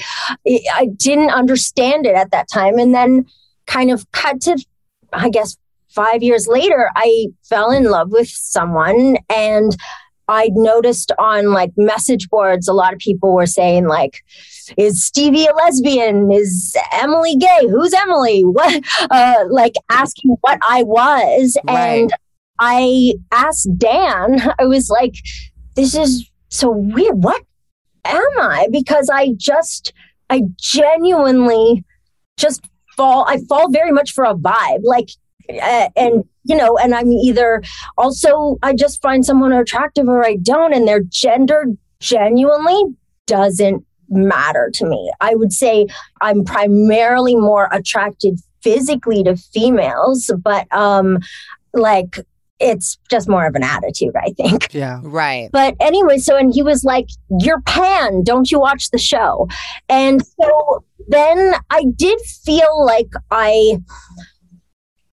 [0.74, 2.78] I didn't understand it at that time.
[2.78, 3.28] And then
[3.66, 4.58] kind of cut to
[5.14, 5.56] I guess
[5.88, 9.74] five years later, I fell in love with someone and
[10.30, 14.24] I noticed on like message boards, a lot of people were saying like,
[14.78, 16.32] is Stevie a lesbian?
[16.32, 17.68] Is Emily gay?
[17.68, 18.44] Who's Emily?
[18.46, 21.58] What, uh, like asking what I was.
[21.66, 22.02] Right.
[22.02, 22.14] And
[22.60, 25.16] I asked Dan, I was like,
[25.76, 27.24] this is so weird.
[27.24, 27.42] What
[28.06, 28.68] am I?
[28.72, 29.94] Because I just,
[30.30, 31.84] I genuinely
[32.38, 32.62] just
[32.96, 34.82] fall, I fall very much for a vibe.
[34.84, 35.10] Like,
[35.50, 37.62] uh, and you know, and I'm either
[37.98, 41.66] also I just find someone attractive or I don't, and their gender
[42.00, 42.84] genuinely
[43.28, 45.14] doesn't matter to me.
[45.22, 45.86] I would say
[46.22, 51.20] I'm primarily more attracted physically to females, but um,
[51.74, 52.20] like
[52.60, 54.74] it's just more of an attitude, I think.
[54.74, 55.00] Yeah.
[55.04, 55.50] Right.
[55.52, 57.08] But anyway, so and he was like,
[57.40, 59.48] You're pan, don't you watch the show?
[59.88, 63.80] And so then I did feel like I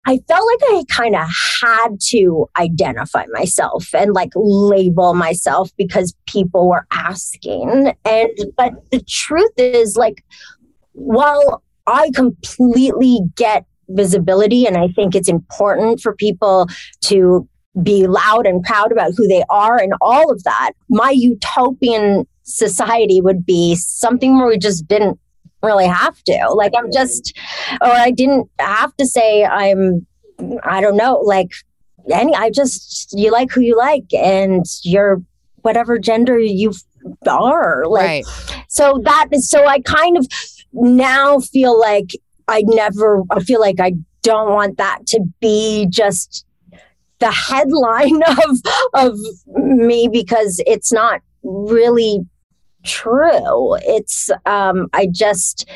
[0.07, 1.27] I felt like I kind of
[1.63, 7.95] had to identify myself and like label myself because people were asking.
[8.05, 10.23] And, but the truth is, like,
[10.93, 16.69] while I completely get visibility and I think it's important for people
[17.03, 17.49] to
[17.83, 23.21] be loud and proud about who they are and all of that, my utopian society
[23.21, 25.19] would be something where we just didn't
[25.65, 26.49] really have to.
[26.55, 26.93] Like I'm mm-hmm.
[26.93, 27.37] just,
[27.81, 30.07] or I didn't have to say I'm,
[30.63, 31.51] I don't know, like
[32.11, 35.23] any, I just, you like who you like and you're
[35.63, 36.73] whatever gender you
[37.27, 37.85] are.
[37.87, 38.65] Like, right.
[38.69, 40.27] so that is, so I kind of
[40.73, 42.11] now feel like
[42.49, 46.45] I never, I feel like I don't want that to be just
[47.21, 48.59] the headline of,
[48.95, 52.21] of me because it's not really
[52.85, 53.77] true.
[53.83, 55.69] It's um I just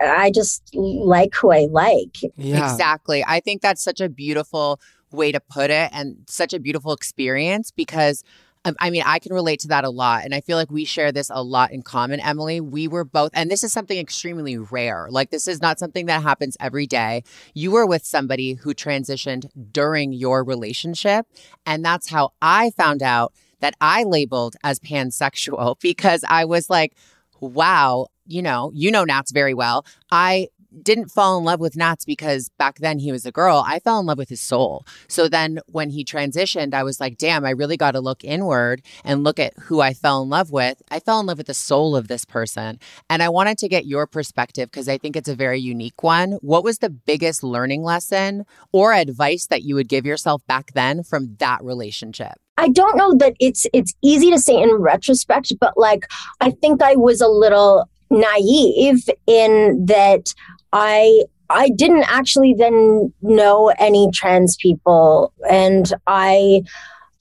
[0.00, 2.18] I just like who I like.
[2.36, 2.70] Yeah.
[2.70, 3.24] Exactly.
[3.26, 4.80] I think that's such a beautiful
[5.10, 8.24] way to put it and such a beautiful experience because
[8.66, 10.24] um, I mean, I can relate to that a lot.
[10.24, 12.60] And I feel like we share this a lot in common, Emily.
[12.60, 15.08] We were both, and this is something extremely rare.
[15.10, 17.24] Like, this is not something that happens every day.
[17.52, 21.26] You were with somebody who transitioned during your relationship.
[21.66, 26.94] And that's how I found out that I labeled as pansexual because I was like,
[27.40, 29.86] wow, you know, you know Nats very well.
[30.10, 30.48] I
[30.82, 33.64] didn't fall in love with Nats because back then he was a girl.
[33.66, 34.84] I fell in love with his soul.
[35.08, 38.82] So then when he transitioned, I was like, damn, I really got to look inward
[39.02, 40.82] and look at who I fell in love with.
[40.90, 42.78] I fell in love with the soul of this person.
[43.08, 46.32] And I wanted to get your perspective because I think it's a very unique one.
[46.42, 51.02] What was the biggest learning lesson or advice that you would give yourself back then
[51.02, 52.34] from that relationship?
[52.56, 56.06] I don't know that it's it's easy to say in retrospect, but like
[56.40, 60.34] I think I was a little naive in that
[60.72, 66.62] I I didn't actually then know any trans people and I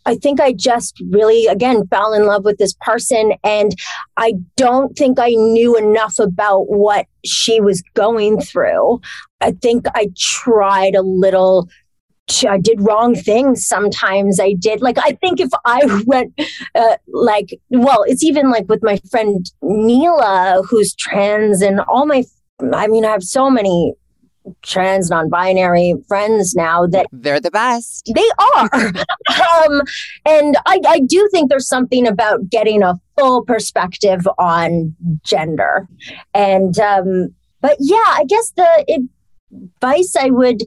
[0.06, 3.74] I think I just really again fell in love with this person and
[4.18, 9.02] I don't think I knew enough about what she was going through.
[9.42, 11.70] I think I tried a little
[12.48, 14.40] I did wrong things sometimes.
[14.40, 16.34] I did like I think if I went
[16.76, 22.24] uh, like well, it's even like with my friend Neela who's trans and all my
[22.74, 23.94] I mean, I have so many
[24.62, 28.12] trans non-binary friends now that they're the best.
[28.14, 28.92] They are.
[29.66, 29.82] Um,
[30.26, 35.88] and I, I do think there's something about getting a full perspective on gender.
[36.34, 37.34] And um,
[37.64, 39.02] but yeah i guess the
[39.52, 40.62] advice i would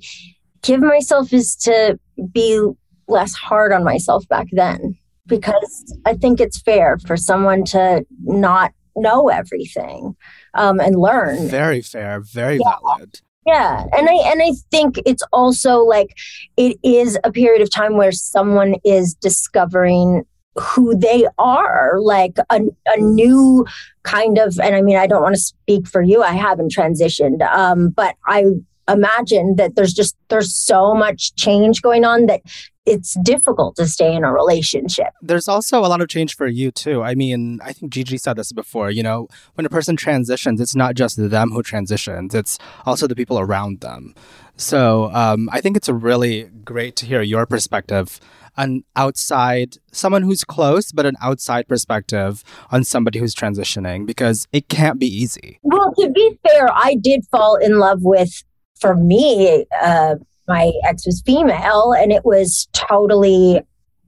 [0.66, 1.98] give myself is to
[2.32, 2.60] be
[3.08, 8.72] less hard on myself back then because i think it's fair for someone to not
[8.96, 10.16] know everything
[10.54, 11.48] um, and learn.
[11.48, 12.76] Very fair, very yeah.
[12.82, 13.20] valid.
[13.46, 16.16] Yeah, and I and I think it's also like
[16.56, 20.24] it is a period of time where someone is discovering
[20.56, 23.64] who they are, like a, a new
[24.02, 24.58] kind of.
[24.58, 26.24] And I mean, I don't want to speak for you.
[26.24, 28.46] I haven't transitioned, um, but I
[28.88, 32.40] imagine that there's just there's so much change going on that
[32.86, 35.08] it's difficult to stay in a relationship.
[35.20, 37.02] There's also a lot of change for you too.
[37.02, 40.76] I mean, I think Gigi said this before, you know, when a person transitions, it's
[40.76, 44.14] not just them who transitions, it's also the people around them.
[44.56, 48.20] So um, I think it's really great to hear your perspective,
[48.56, 54.68] an outside, someone who's close, but an outside perspective on somebody who's transitioning because it
[54.68, 55.58] can't be easy.
[55.62, 58.44] Well, to be fair, I did fall in love with,
[58.80, 60.16] for me, uh,
[60.48, 63.60] my ex was female and it was totally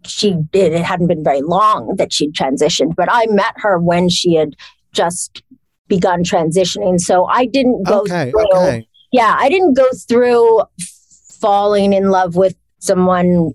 [0.04, 4.08] she did it hadn't been very long that she'd transitioned but i met her when
[4.08, 4.54] she had
[4.92, 5.42] just
[5.88, 8.88] begun transitioning so i didn't go okay, through okay.
[9.12, 10.62] yeah i didn't go through
[11.40, 13.52] falling in love with someone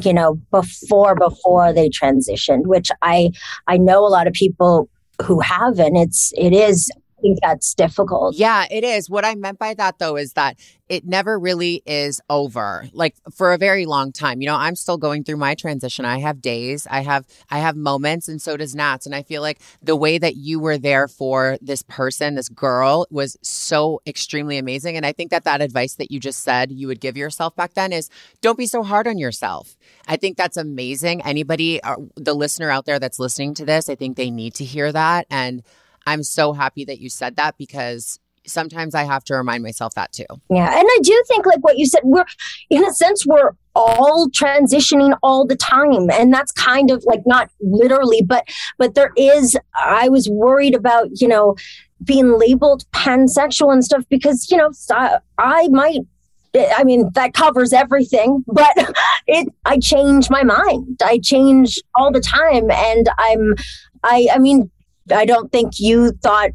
[0.00, 3.30] you know before before they transitioned which i
[3.66, 4.88] i know a lot of people
[5.22, 6.90] who have and it's it is
[7.24, 8.36] think that's difficult.
[8.36, 9.08] Yeah, it is.
[9.08, 10.58] What I meant by that though is that
[10.90, 12.86] it never really is over.
[12.92, 14.42] Like for a very long time.
[14.42, 16.04] You know, I'm still going through my transition.
[16.04, 19.06] I have days, I have I have moments and so does Nats.
[19.06, 23.06] And I feel like the way that you were there for this person, this girl
[23.10, 26.86] was so extremely amazing and I think that that advice that you just said you
[26.88, 28.10] would give yourself back then is
[28.42, 29.76] don't be so hard on yourself.
[30.06, 31.22] I think that's amazing.
[31.22, 34.64] Anybody uh, the listener out there that's listening to this, I think they need to
[34.64, 35.62] hear that and
[36.06, 40.12] I'm so happy that you said that because sometimes I have to remind myself that
[40.12, 40.26] too.
[40.50, 40.78] Yeah.
[40.78, 42.26] And I do think, like what you said, we're,
[42.70, 46.10] in a sense, we're all transitioning all the time.
[46.10, 48.46] And that's kind of like not literally, but,
[48.78, 51.56] but there is, I was worried about, you know,
[52.04, 54.70] being labeled pansexual and stuff because, you know,
[55.38, 56.00] I might
[56.56, 58.70] I mean, that covers everything, but
[59.26, 61.00] it, I change my mind.
[61.02, 62.70] I change all the time.
[62.70, 63.54] And I'm,
[64.04, 64.70] I, I mean,
[65.12, 66.50] I don't think you thought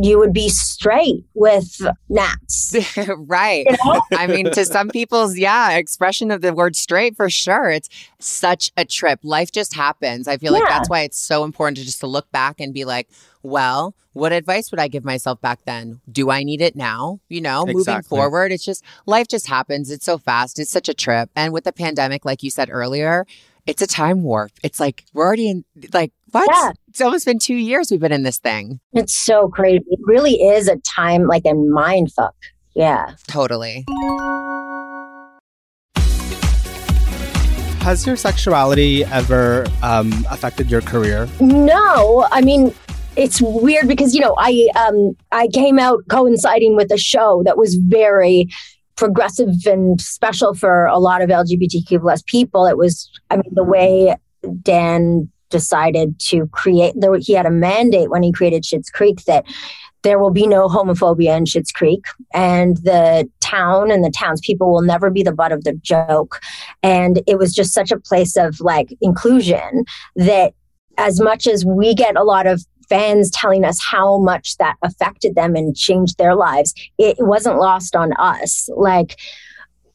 [0.00, 2.74] you would be straight with Nats.
[3.16, 3.64] right.
[3.68, 4.02] You know?
[4.12, 7.70] I mean, to some people's, yeah, expression of the word straight for sure.
[7.70, 7.88] It's
[8.18, 9.20] such a trip.
[9.22, 10.26] Life just happens.
[10.26, 10.60] I feel yeah.
[10.60, 13.08] like that's why it's so important to just to look back and be like,
[13.42, 16.00] well, what advice would I give myself back then?
[16.10, 17.20] Do I need it now?
[17.28, 17.74] You know, exactly.
[17.74, 19.90] moving forward, it's just life just happens.
[19.90, 20.58] It's so fast.
[20.58, 21.30] It's such a trip.
[21.36, 23.26] And with the pandemic, like you said earlier,
[23.66, 24.52] it's a time warp.
[24.62, 26.48] It's like we're already in like what?
[26.50, 26.72] Yeah.
[26.88, 28.80] It's almost been two years we've been in this thing.
[28.92, 29.84] It's so crazy.
[29.88, 32.34] It really is a time like a mind fuck.
[32.74, 33.14] Yeah.
[33.26, 33.84] Totally.
[37.80, 41.28] Has your sexuality ever um, affected your career?
[41.40, 42.26] No.
[42.32, 42.74] I mean,
[43.16, 47.56] it's weird because you know I um I came out coinciding with a show that
[47.56, 48.48] was very
[48.96, 52.66] progressive and special for a lot of LGBTQ plus people.
[52.66, 54.16] It was I mean the way
[54.62, 59.44] Dan decided to create there he had a mandate when he created Schitt's Creek that
[60.04, 64.82] there will be no homophobia in Schitt's Creek, and the town and the townspeople will
[64.82, 66.40] never be the butt of the joke.
[66.82, 70.52] And it was just such a place of like inclusion that
[70.98, 75.34] as much as we get a lot of fans telling us how much that affected
[75.34, 78.68] them and changed their lives, it wasn't lost on us.
[78.76, 79.18] Like,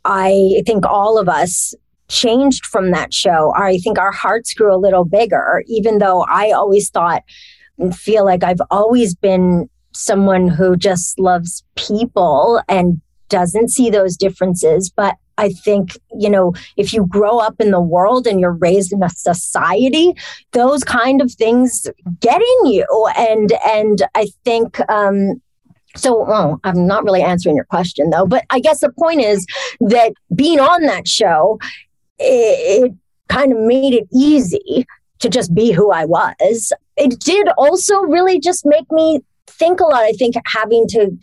[0.05, 1.73] I think all of us
[2.07, 3.53] changed from that show.
[3.55, 7.23] I think our hearts grew a little bigger, even though I always thought
[7.77, 14.17] and feel like I've always been someone who just loves people and doesn't see those
[14.17, 14.89] differences.
[14.89, 18.91] But I think, you know, if you grow up in the world and you're raised
[18.91, 20.13] in a society,
[20.51, 21.87] those kind of things
[22.19, 22.85] get in you.
[23.15, 25.41] And and I think um
[25.95, 29.45] so well, I'm not really answering your question though, but I guess the point is
[29.79, 31.57] that being on that show,
[32.19, 32.93] it, it
[33.29, 34.85] kind of made it easy
[35.19, 36.73] to just be who I was.
[36.97, 40.03] It did also really just make me think a lot.
[40.03, 41.17] I think having to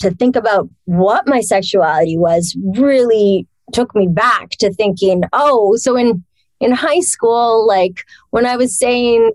[0.00, 5.96] to think about what my sexuality was really took me back to thinking, oh, so
[5.96, 6.24] in
[6.60, 9.32] in high school, like when I was saying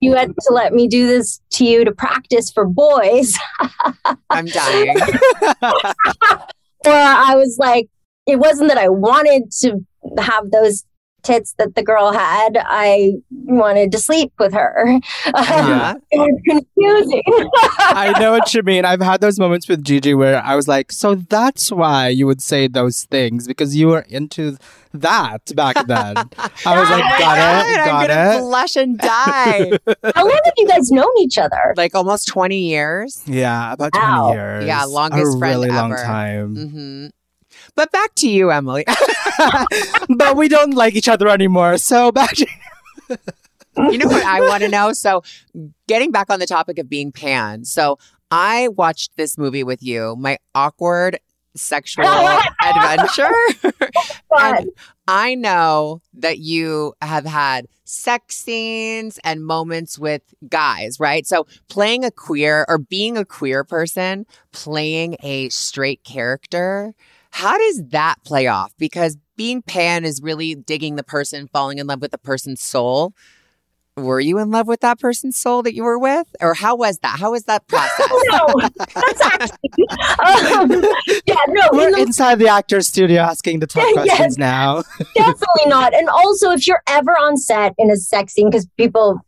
[0.00, 3.38] you had to let me do this to you to practice for boys.
[4.30, 4.98] I'm dying.
[5.62, 7.88] or I was like,
[8.26, 9.84] it wasn't that I wanted to
[10.18, 10.84] have those
[11.24, 15.00] tits that the girl had, I wanted to sleep with her.
[15.54, 15.94] Yeah.
[16.10, 17.22] it was confusing.
[17.78, 18.84] I know what you mean.
[18.84, 22.42] I've had those moments with Gigi where I was like, so that's why you would
[22.42, 24.56] say those things because you were into
[24.94, 26.16] that back then.
[26.16, 28.40] I was like, got it, got I'm gonna it.
[28.40, 29.78] Blush and die.
[30.14, 31.74] How long have you guys known each other?
[31.76, 33.22] Like almost twenty years.
[33.26, 34.32] Yeah, about twenty wow.
[34.32, 34.66] years.
[34.66, 35.76] Yeah, longest a friend really ever.
[35.76, 36.56] long time.
[36.56, 37.06] Mm-hmm.
[37.76, 38.84] But back to you, Emily.
[40.08, 41.78] but we don't like each other anymore.
[41.78, 42.46] So back to
[43.76, 44.92] you know what I want to know?
[44.92, 45.22] So,
[45.88, 47.64] getting back on the topic of being pan.
[47.64, 47.98] So,
[48.30, 51.18] I watched this movie with you, my awkward
[51.56, 52.06] sexual
[52.64, 53.30] adventure.
[54.32, 54.70] and
[55.06, 61.26] I know that you have had sex scenes and moments with guys, right?
[61.26, 66.94] So, playing a queer or being a queer person, playing a straight character
[67.34, 68.72] how does that play off?
[68.78, 73.12] Because being pan is really digging the person, falling in love with the person's soul.
[73.96, 76.28] Were you in love with that person's soul that you were with?
[76.40, 77.18] Or how was that?
[77.18, 78.08] How was that process?
[78.30, 78.46] no,
[78.78, 80.70] that's actually, um,
[81.26, 81.62] yeah, no.
[81.72, 84.84] We're in the, inside the actor's studio asking the tough questions yes, now.
[85.16, 85.92] definitely not.
[85.92, 89.18] And also, if you're ever on set in a sex scene, because people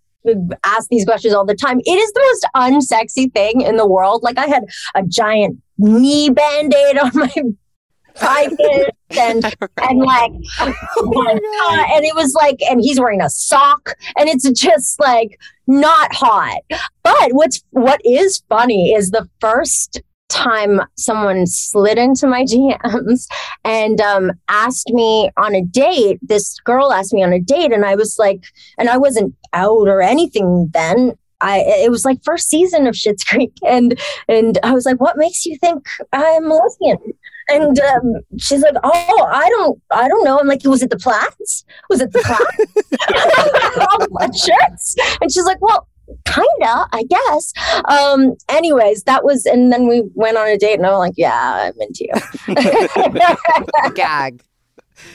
[0.62, 4.22] ask these questions all the time, it is the most unsexy thing in the world.
[4.22, 4.62] Like I had
[4.94, 7.34] a giant knee band-aid on my
[8.18, 9.44] private and
[9.78, 14.98] and like oh and it was like and he's wearing a sock and it's just
[15.00, 16.60] like not hot
[17.02, 23.26] but what's what is funny is the first time someone slid into my DMs
[23.64, 26.18] and um, asked me on a date.
[26.22, 28.44] This girl asked me on a date, and I was like,
[28.78, 31.14] and I wasn't out or anything then.
[31.40, 33.98] I it was like first season of Schitt's Creek, and
[34.28, 36.98] and I was like, "What makes you think I'm lesbian?"
[37.48, 40.98] And um, she's like, "Oh, I don't, I don't know." I'm like, "Was it the
[40.98, 41.64] plats?
[41.88, 43.78] Was it the plats?
[43.78, 45.86] All the shirts?" And she's like, "Well,
[46.24, 47.52] kinda, I guess."
[47.84, 51.72] Um, anyways, that was, and then we went on a date, and I'm like, "Yeah,
[51.72, 54.42] I'm into you." Gag.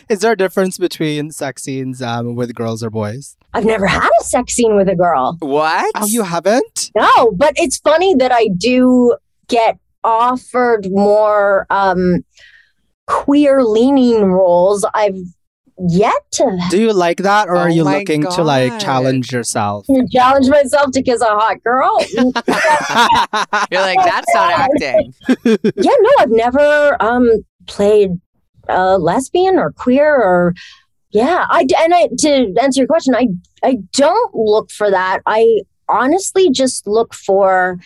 [0.10, 3.36] Is there a difference between sex scenes um, with girls or boys?
[3.53, 5.38] I've never had a sex scene with a girl.
[5.39, 5.91] What?
[5.95, 6.91] Oh, you haven't?
[6.95, 12.26] No, but it's funny that I do get offered more um,
[13.08, 14.86] queer leaning roles.
[14.93, 15.18] I've
[15.89, 19.32] yet to Do you like that, or Oh are you my looking to like challenge
[19.32, 19.86] yourself?
[20.12, 21.97] challenge myself to kiss a hot girl.
[23.72, 25.14] You're like, that's not acting.
[25.45, 27.30] yeah, no, I've never um
[27.68, 28.12] played
[28.70, 30.54] uh, lesbian or queer or
[31.12, 31.45] yeah.
[31.49, 33.28] I and I to answer your question, I
[33.64, 35.22] I don't look for that.
[35.26, 37.80] I honestly just look for.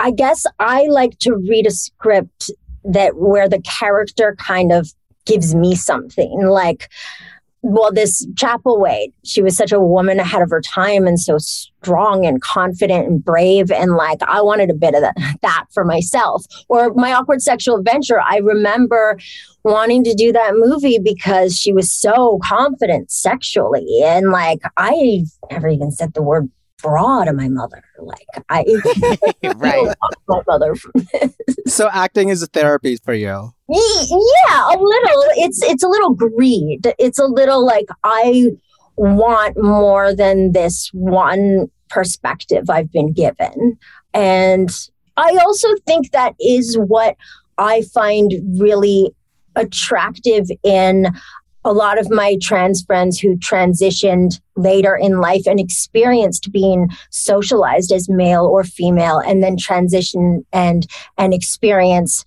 [0.00, 2.50] I guess I like to read a script
[2.84, 4.88] that where the character kind of
[5.26, 6.88] gives me something like
[7.60, 12.24] well this Chapelwaite she was such a woman ahead of her time and so strong
[12.24, 16.46] and confident and brave and like i wanted a bit of that, that for myself.
[16.70, 19.18] Or my awkward sexual adventure i remember
[19.62, 25.68] wanting to do that movie because she was so confident sexually and like i never
[25.68, 26.50] even said the word
[26.82, 27.82] bra to my mother.
[27.98, 28.64] Like i
[29.56, 29.94] right.
[30.28, 30.92] my mother from
[31.66, 33.52] So acting is a therapy for you.
[33.68, 35.24] Yeah a little.
[35.36, 36.92] It's it's a little greed.
[36.98, 38.48] It's a little like i
[38.96, 43.78] want more than this one perspective i've been given.
[44.14, 44.70] And
[45.16, 47.16] i also think that is what
[47.58, 49.12] i find really
[49.56, 51.08] attractive in
[51.64, 57.92] a lot of my trans friends who transitioned later in life and experienced being socialized
[57.92, 60.86] as male or female and then transition and
[61.18, 62.24] and experience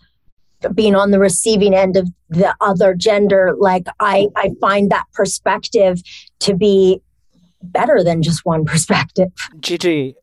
[0.74, 6.02] being on the receiving end of the other gender like i i find that perspective
[6.40, 7.02] to be
[7.62, 9.30] better than just one perspective
[9.60, 10.16] Gigi,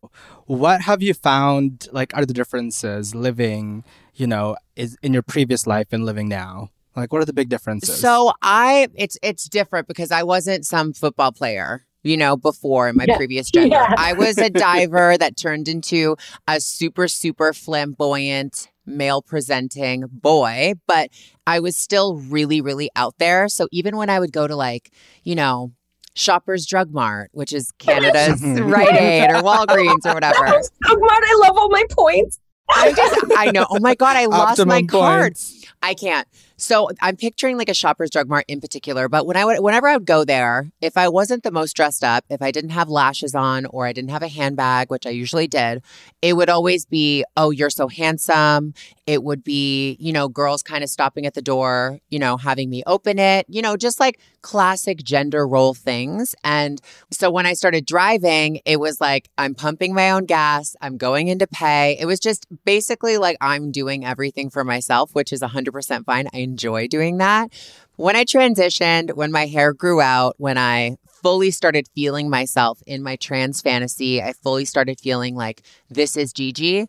[0.51, 3.85] what have you found like are the differences living,
[4.17, 6.71] you know, is in your previous life and living now?
[6.97, 7.99] Like what are the big differences?
[8.01, 11.85] So I, it's it's different because I wasn't some football player.
[12.03, 13.17] You know, before in my Yeah.
[13.19, 13.95] previous gender, Yeah.
[13.99, 16.17] I was a diver that turned into
[16.49, 21.11] a super, super flamboyant, male presenting boy, but
[21.47, 23.49] I was still really, really out there.
[23.49, 24.91] So even when I would go to like,
[25.25, 25.73] you know,
[26.15, 28.73] Shoppers Drug Mart, which is Canada's Mhm.
[28.73, 30.39] Rite Aid or Walgreens or whatever.
[30.47, 32.39] oh god i love all my points
[32.73, 33.67] I just, I know.
[33.69, 35.23] Oh my God, I lost my Optimum card.
[35.35, 35.65] points.
[35.83, 36.29] I can't.
[36.61, 39.09] So I'm picturing like a Shoppers Drug Mart in particular.
[39.09, 42.05] But when I would, whenever I would go there, if I wasn't the most dressed
[42.05, 45.11] up, if I didn't have lashes on, or I didn't have a handbag, which I
[45.11, 45.83] usually did,
[46.21, 48.75] it would always be, "Oh, you're so handsome."
[49.11, 52.71] It would be, you know, girls kind of stopping at the door, you know, having
[52.71, 56.37] me open it, you know, just like classic gender role things.
[56.45, 56.81] And
[57.11, 61.27] so when I started driving, it was like I'm pumping my own gas, I'm going
[61.27, 61.97] into pay.
[61.99, 66.29] It was just basically like I'm doing everything for myself, which is 100% fine.
[66.33, 67.53] I enjoy doing that.
[67.97, 73.03] When I transitioned, when my hair grew out, when I fully started feeling myself in
[73.03, 76.87] my trans fantasy, I fully started feeling like this is Gigi.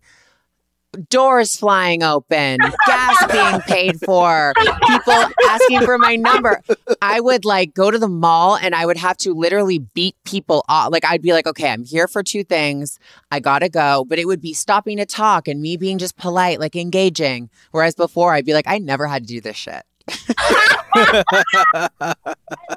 [1.10, 6.62] Doors flying open, gas being paid for, people asking for my number.
[7.02, 10.66] I would like go to the mall and I would have to literally beat people
[10.68, 10.92] off.
[10.92, 13.00] Like I'd be like, okay, I'm here for two things.
[13.32, 14.04] I gotta go.
[14.06, 17.50] But it would be stopping to talk and me being just polite, like engaging.
[17.72, 19.84] Whereas before I'd be like, I never had to do this shit.
[20.98, 22.16] I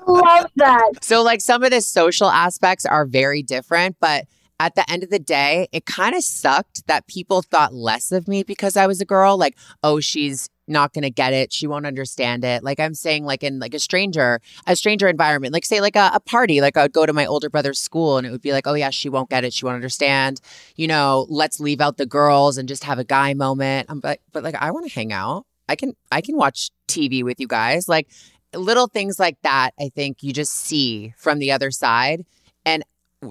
[0.06, 4.26] love that So like some of the social aspects are very different, but
[4.60, 8.28] at the end of the day, it kind of sucked that people thought less of
[8.28, 9.36] me because I was a girl.
[9.36, 11.52] Like, oh, she's not gonna get it.
[11.52, 12.62] She won't understand it.
[12.62, 16.10] Like I'm saying, like in like a stranger, a stranger environment, like say like a,
[16.14, 18.52] a party, like I would go to my older brother's school and it would be
[18.52, 19.52] like, oh yeah, she won't get it.
[19.52, 20.40] She won't understand.
[20.76, 23.90] You know, let's leave out the girls and just have a guy moment.
[23.90, 25.46] I'm like, but like I want to hang out.
[25.68, 27.88] I can I can watch TV with you guys.
[27.88, 28.08] Like
[28.54, 32.24] little things like that, I think you just see from the other side.
[32.64, 32.84] And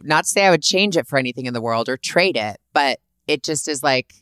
[0.04, 2.58] not to say I would change it for anything in the world or trade it,
[2.74, 4.14] but it just is like,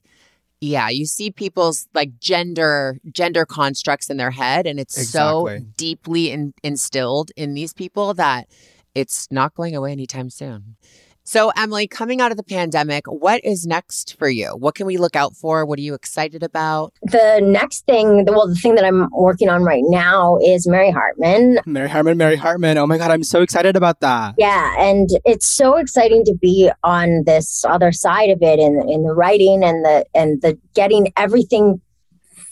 [0.60, 6.32] yeah, you see people's like gender gender constructs in their head, and it's so deeply
[6.32, 8.48] in, instilled in these people that
[8.94, 10.76] it's not going away anytime soon.
[11.24, 14.50] So, Emily, coming out of the pandemic, what is next for you?
[14.50, 15.66] What can we look out for?
[15.66, 16.94] What are you excited about?
[17.04, 21.58] the next thing well the thing that i'm working on right now is mary hartman
[21.66, 22.78] Mary Hartman, Mary Hartman.
[22.78, 24.36] Oh my god, I'm so excited about that.
[24.38, 29.04] Yeah, and it's so exciting to be on this other side of it in in
[29.04, 31.82] the writing and the and the getting everything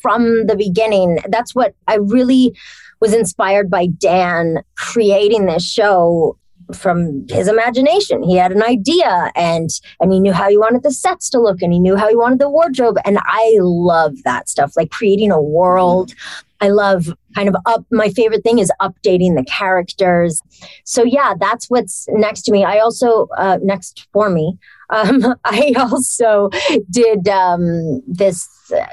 [0.01, 1.19] from the beginning.
[1.27, 2.55] That's what I really
[2.99, 6.37] was inspired by Dan creating this show
[6.73, 8.23] from his imagination.
[8.23, 11.61] He had an idea and and he knew how he wanted the sets to look
[11.61, 15.31] and he knew how he wanted the wardrobe and I love that stuff like creating
[15.31, 16.13] a world
[16.61, 17.85] I love kind of up.
[17.91, 20.41] My favorite thing is updating the characters.
[20.83, 22.65] So yeah, that's what's next to me.
[22.65, 24.57] I also uh, next for me.
[24.89, 26.49] Um, I also
[26.89, 28.47] did um, this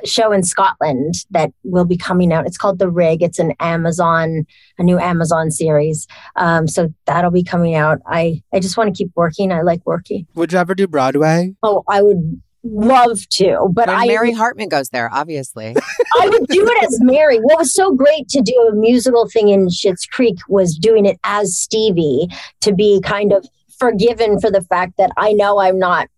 [0.05, 2.47] show in Scotland that will be coming out.
[2.47, 3.23] It's called The Rig.
[3.23, 4.47] It's an Amazon,
[4.79, 6.07] a new Amazon series.
[6.37, 7.99] Um, so that'll be coming out.
[8.07, 9.53] I I just want to keep working.
[9.53, 10.27] I like working.
[10.35, 11.55] Would you ever do Broadway?
[11.63, 15.77] Oh, I would love to, but When I Mary Hartman goes there, obviously.
[16.21, 17.39] I would do it as Mary.
[17.39, 21.19] What was so great to do a musical thing in Schitt's Creek was doing it
[21.25, 22.29] as Stevie
[22.63, 23.47] to be kind of
[23.79, 26.09] forgiven for the fact that I know I'm not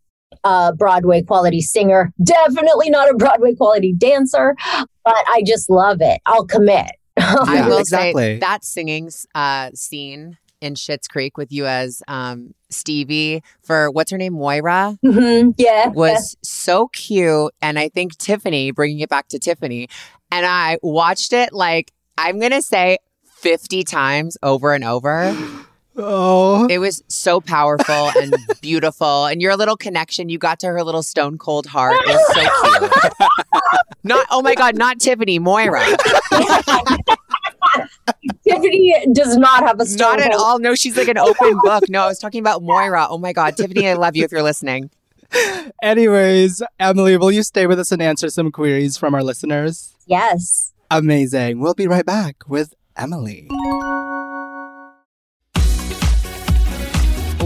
[0.45, 4.55] a Broadway quality singer, definitely not a Broadway quality dancer,
[5.05, 6.21] but I just love it.
[6.27, 6.91] I'll commit.
[7.17, 8.23] I will exactly.
[8.23, 14.11] say that singing uh, scene in Schitt's Creek with you as um, Stevie for what's
[14.11, 15.55] her name, Moira, Mhm.
[15.57, 15.89] Yeah.
[15.89, 17.53] was so cute.
[17.63, 19.89] And I think Tiffany, bringing it back to Tiffany,
[20.31, 25.33] and I watched it like I'm gonna say 50 times over and over.
[26.01, 29.27] Oh, It was so powerful and beautiful.
[29.27, 33.13] And your little connection, you got to her little stone cold heart is so cute.
[34.05, 35.85] not, oh my God, not Tiffany, Moira.
[38.47, 40.43] Tiffany does not have a stone Not at cold.
[40.43, 40.59] all.
[40.59, 41.85] No, she's like an open book.
[41.89, 43.07] No, I was talking about Moira.
[43.11, 43.57] Oh my God.
[43.57, 44.91] Tiffany, I love you if you're listening.
[45.83, 49.95] anyways, Emily, will you stay with us and answer some queries from our listeners?
[50.07, 50.73] Yes.
[50.91, 51.61] Amazing.
[51.61, 53.49] We'll be right back with Emily.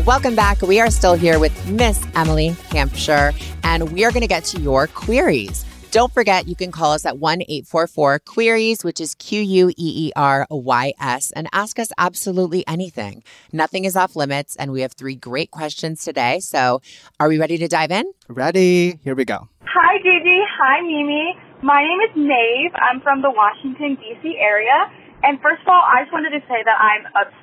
[0.06, 0.60] Welcome back.
[0.62, 3.30] We are still here with Miss Emily Hampshire,
[3.62, 5.64] and we are going to get to your queries.
[5.92, 9.74] Don't forget, you can call us at 1 844 Queries, which is Q U E
[9.76, 13.22] E R Y S, and ask us absolutely anything.
[13.52, 16.40] Nothing is off limits, and we have three great questions today.
[16.40, 16.82] So,
[17.20, 18.10] are we ready to dive in?
[18.26, 18.98] Ready?
[19.04, 19.46] Here we go.
[19.66, 20.40] Hi, Gigi.
[20.58, 21.36] Hi, Mimi.
[21.62, 22.74] My name is Maeve.
[22.74, 24.36] I'm from the Washington, D.C.
[24.40, 24.90] area.
[25.22, 27.41] And first of all, I just wanted to say that I'm obsessed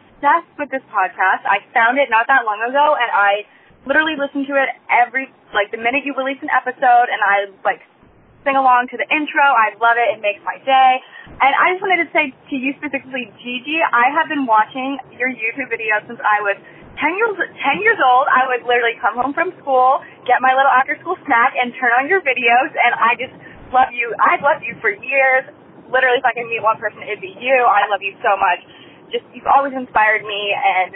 [0.60, 1.48] with this podcast.
[1.48, 3.48] I found it not that long ago, and I
[3.88, 7.80] literally listen to it every, like, the minute you release an episode, and I, like,
[8.44, 9.44] sing along to the intro.
[9.44, 10.16] I love it.
[10.16, 10.92] It makes my day.
[11.40, 15.32] And I just wanted to say to you specifically, Gigi, I have been watching your
[15.32, 16.56] YouTube videos since I was
[17.00, 18.28] 10 years, 10 years old.
[18.28, 21.92] I would literally come home from school, get my little after school snack, and turn
[22.00, 22.72] on your videos.
[22.76, 23.36] And I just
[23.72, 24.12] love you.
[24.20, 25.48] I've loved you for years.
[25.88, 27.56] Literally, if I can meet one person, it'd be you.
[27.64, 28.62] I love you so much.
[29.10, 30.90] Just, you've always inspired me and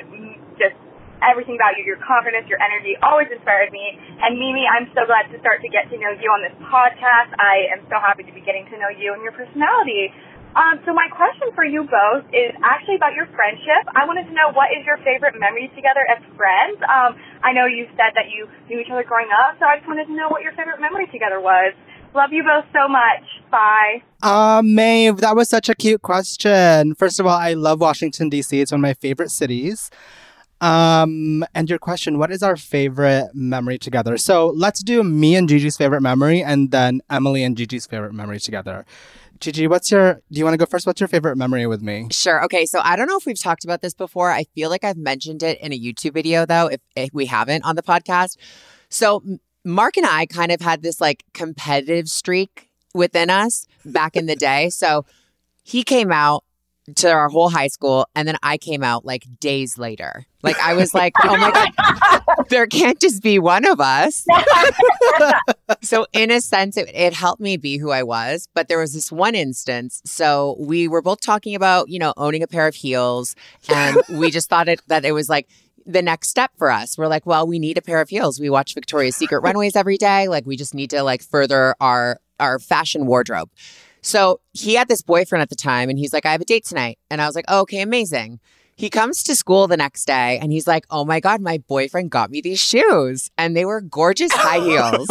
[0.57, 0.77] just
[1.23, 3.95] everything about you, your confidence, your energy, always inspired me.
[4.19, 7.31] And Mimi, I'm so glad to start to get to know you on this podcast.
[7.39, 10.11] I am so happy to be getting to know you and your personality.
[10.53, 13.89] Um, so my question for you both is actually about your friendship.
[13.97, 16.77] I wanted to know what is your favorite memory together as friends.
[16.85, 19.89] Um, I know you said that you knew each other growing up, so I just
[19.89, 21.73] wanted to know what your favorite memory together was.
[22.15, 23.23] Love you both so much.
[23.49, 24.03] Bye.
[24.21, 26.93] Uh, Maeve, that was such a cute question.
[26.95, 29.89] First of all, I love Washington, D.C., it's one of my favorite cities.
[30.61, 34.17] Um, and your question, what is our favorite memory together?
[34.17, 38.39] So let's do me and Gigi's favorite memory and then Emily and Gigi's favorite memory
[38.39, 38.85] together.
[39.41, 40.87] Gigi, what's your, do you want to go first?
[40.87, 42.07] What's your favorite memory with me?
[42.11, 42.41] Sure.
[42.45, 42.65] Okay.
[42.65, 44.31] So, I don't know if we've talked about this before.
[44.31, 47.65] I feel like I've mentioned it in a YouTube video, though, if, if we haven't
[47.65, 48.37] on the podcast.
[48.87, 54.15] So, M- Mark and I kind of had this like competitive streak within us back
[54.15, 54.69] in the day.
[54.83, 55.05] So,
[55.63, 56.43] he came out
[56.95, 60.25] to our whole high school and then I came out like days later.
[60.41, 64.25] Like I was like, "Oh my god, there can't just be one of us."
[65.81, 68.93] so in a sense it, it helped me be who I was, but there was
[68.93, 70.01] this one instance.
[70.03, 73.35] So we were both talking about, you know, owning a pair of heels
[73.69, 75.47] and we just thought it that it was like
[75.85, 76.97] the next step for us.
[76.97, 78.39] We're like, well, we need a pair of heels.
[78.39, 80.27] We watch Victoria's Secret runways every day.
[80.27, 83.49] Like we just need to like further our our fashion wardrobe.
[84.01, 86.65] So he had this boyfriend at the time and he's like, I have a date
[86.65, 86.99] tonight.
[87.09, 88.39] And I was like, oh, okay, amazing.
[88.75, 92.11] He comes to school the next day and he's like, oh my God, my boyfriend
[92.11, 93.29] got me these shoes.
[93.37, 95.07] And they were gorgeous high heels.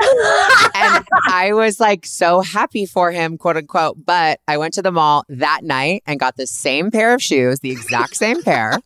[0.00, 4.04] And I was like so happy for him, quote unquote.
[4.04, 7.60] But I went to the mall that night and got the same pair of shoes,
[7.60, 8.78] the exact same pair,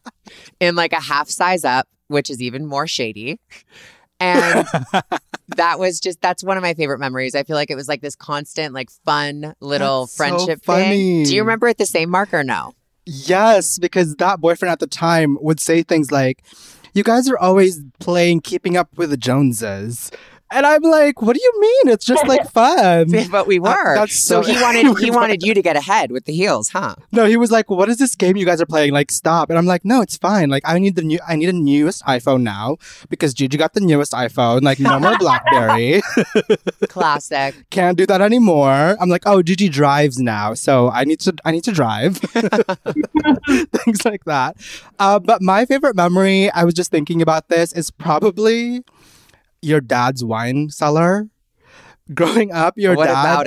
[0.61, 3.39] in like a half size up, which is even more shady.
[4.19, 4.67] And
[5.57, 7.35] that was just that's one of my favorite memories.
[7.35, 10.89] I feel like it was like this constant, like fun little That's so friendship funny.
[10.89, 11.25] thing.
[11.25, 12.73] Do you remember it the same mark or no?
[13.07, 16.45] Yes, because that boyfriend at the time would say things like,
[16.95, 20.11] You guys are always playing Keeping Up with the Joneses.
[20.53, 21.93] And I'm like, what do you mean?
[21.95, 23.13] It's just like fun.
[23.31, 23.95] but we were.
[23.95, 26.97] that's so, so- he wanted he wanted you to get ahead with the heels, huh?
[27.13, 28.93] No, he was like, "What is this game you guys are playing?
[28.93, 30.49] Like, stop!" And I'm like, "No, it's fine.
[30.51, 32.79] Like, I need the new, I need a newest iPhone now
[33.09, 34.63] because Gigi got the newest iPhone.
[34.63, 36.03] Like, no more BlackBerry.
[36.89, 37.55] Classic.
[37.71, 41.53] Can't do that anymore." I'm like, "Oh, Gigi drives now, so I need to, I
[41.53, 42.17] need to drive."
[43.85, 44.57] Things like that.
[44.99, 48.85] Uh, but my favorite memory, I was just thinking about this, is probably
[49.63, 51.29] your dad's wine cellar.
[52.15, 53.47] Growing up, your what dad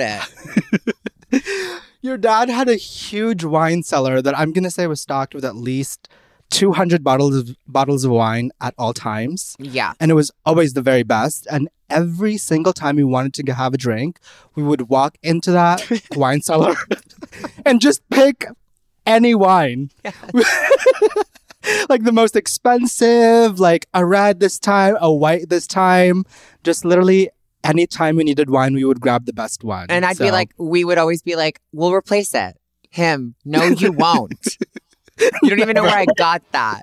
[1.32, 1.42] it?
[2.02, 5.54] your dad had a huge wine cellar that I'm gonna say was stocked with at
[5.56, 6.08] least
[6.50, 9.92] 200 bottles of bottles of wine at all times, Yeah.
[10.00, 11.46] and it was always the very best.
[11.50, 14.18] And every single time we wanted to have a drink,
[14.54, 15.84] we would walk into that
[16.16, 16.74] wine cellar
[17.66, 18.46] and just pick
[19.06, 19.90] any wine.
[21.88, 26.24] like the most expensive, like a red this time, a white this time.
[26.62, 27.30] Just literally
[27.62, 29.86] anytime we needed wine, we would grab the best one.
[29.88, 32.56] And I'd be like, we would always be like, we'll replace it.
[32.90, 33.34] Him.
[33.44, 34.58] No, you won't.
[35.18, 36.82] you don't even know where I got that.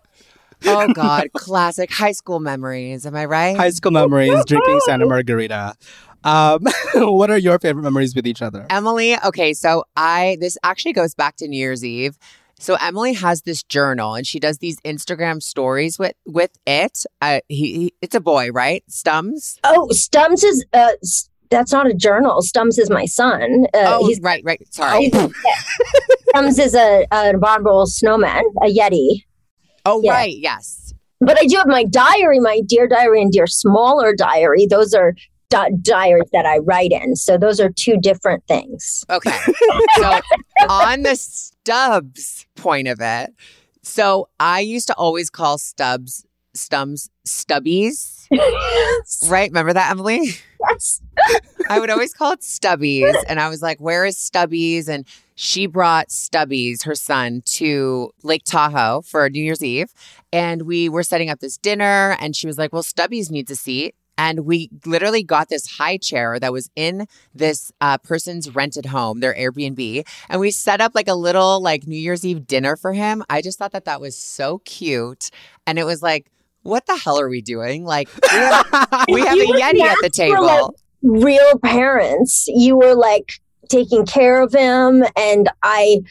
[0.66, 3.06] Oh God, classic high school memories.
[3.06, 3.56] Am I right?
[3.56, 5.76] high school memories, drinking Santa Margherita.
[6.24, 8.68] Um, what are your favorite memories with each other?
[8.70, 12.18] Emily, okay, so I this actually goes back to New Year's Eve.
[12.62, 17.06] So Emily has this journal and she does these Instagram stories with with it.
[17.20, 18.84] Uh, he, he it's a boy, right?
[18.88, 19.58] Stums.
[19.64, 20.92] Oh, Stums is uh,
[21.50, 22.44] that's not a journal.
[22.44, 23.66] Stums is my son.
[23.74, 24.62] Uh, oh, he's right, right.
[24.72, 25.10] Sorry.
[26.30, 29.24] Stums is a an abominable snowman, a yeti.
[29.84, 30.12] Oh, Yeah.
[30.12, 30.36] right.
[30.38, 30.94] Yes.
[31.20, 34.68] But I do have my diary, my dear diary and dear smaller diary.
[34.70, 35.16] Those are
[35.52, 37.16] di- diaries that I write in.
[37.16, 39.06] So those are two different things.
[39.10, 39.38] Okay.
[39.98, 40.20] so
[40.70, 43.34] on the Stubbs point of it,
[43.84, 48.28] so I used to always call Stubbs Stums Stubbies.
[49.28, 49.50] Right?
[49.50, 50.32] Remember that, Emily?
[50.70, 51.02] Yes.
[51.70, 53.14] I would always call it Stubbies.
[53.28, 54.88] And I was like, where is Stubbies?
[54.88, 59.94] And she brought Stubbies, her son, to Lake Tahoe for New Year's Eve.
[60.32, 62.16] And we were setting up this dinner.
[62.20, 63.96] And she was like, well, Stubbies needs a seat.
[64.22, 69.20] And we literally got this high chair that was in this uh, person's rented home,
[69.20, 70.08] their Airbnb.
[70.30, 73.24] And we set up like a little like New Year's Eve dinner for him.
[73.32, 75.32] I just thought that that was so cute.
[75.66, 77.84] And it was like, what the hell are we doing?
[77.84, 78.66] Like, we have,
[79.10, 80.76] we have a Yeti at the were like- table.
[81.02, 82.46] Real parents.
[82.48, 83.34] You were like
[83.70, 86.02] taking care of him and I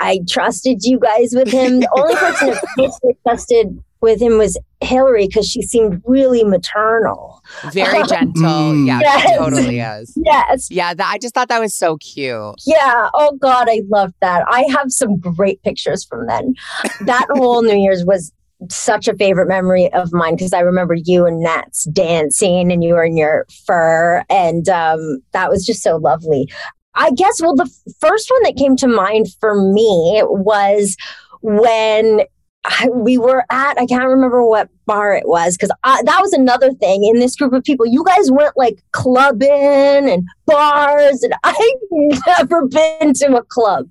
[0.00, 1.80] I trusted you guys with him.
[1.80, 7.37] The only person basically trusted with him was Hillary because she seemed really maternal.
[7.72, 8.42] Very gentle.
[8.44, 8.86] Mm.
[8.86, 9.22] Yeah, Yes.
[9.30, 10.12] she totally is.
[10.16, 10.70] Yes.
[10.70, 12.54] Yeah, that, I just thought that was so cute.
[12.66, 13.08] Yeah.
[13.14, 14.44] Oh God, I loved that.
[14.48, 16.54] I have some great pictures from then.
[17.02, 18.32] That whole New Year's was
[18.70, 22.94] such a favorite memory of mine because I remember you and Nats dancing and you
[22.94, 26.48] were in your fur and um, that was just so lovely.
[26.96, 30.96] I guess well the f- first one that came to mind for me was
[31.40, 32.22] when
[32.64, 36.72] I, we were at I can't remember what bar it was because that was another
[36.72, 37.86] thing in this group of people.
[37.86, 43.88] You guys went like clubbing and bars, and I've never been to a club,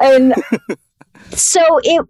[0.00, 0.34] and
[1.30, 2.04] so it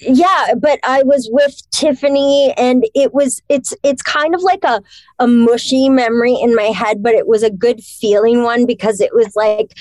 [0.00, 0.54] yeah.
[0.58, 4.82] But I was with Tiffany, and it was it's it's kind of like a
[5.20, 9.14] a mushy memory in my head, but it was a good feeling one because it
[9.14, 9.74] was like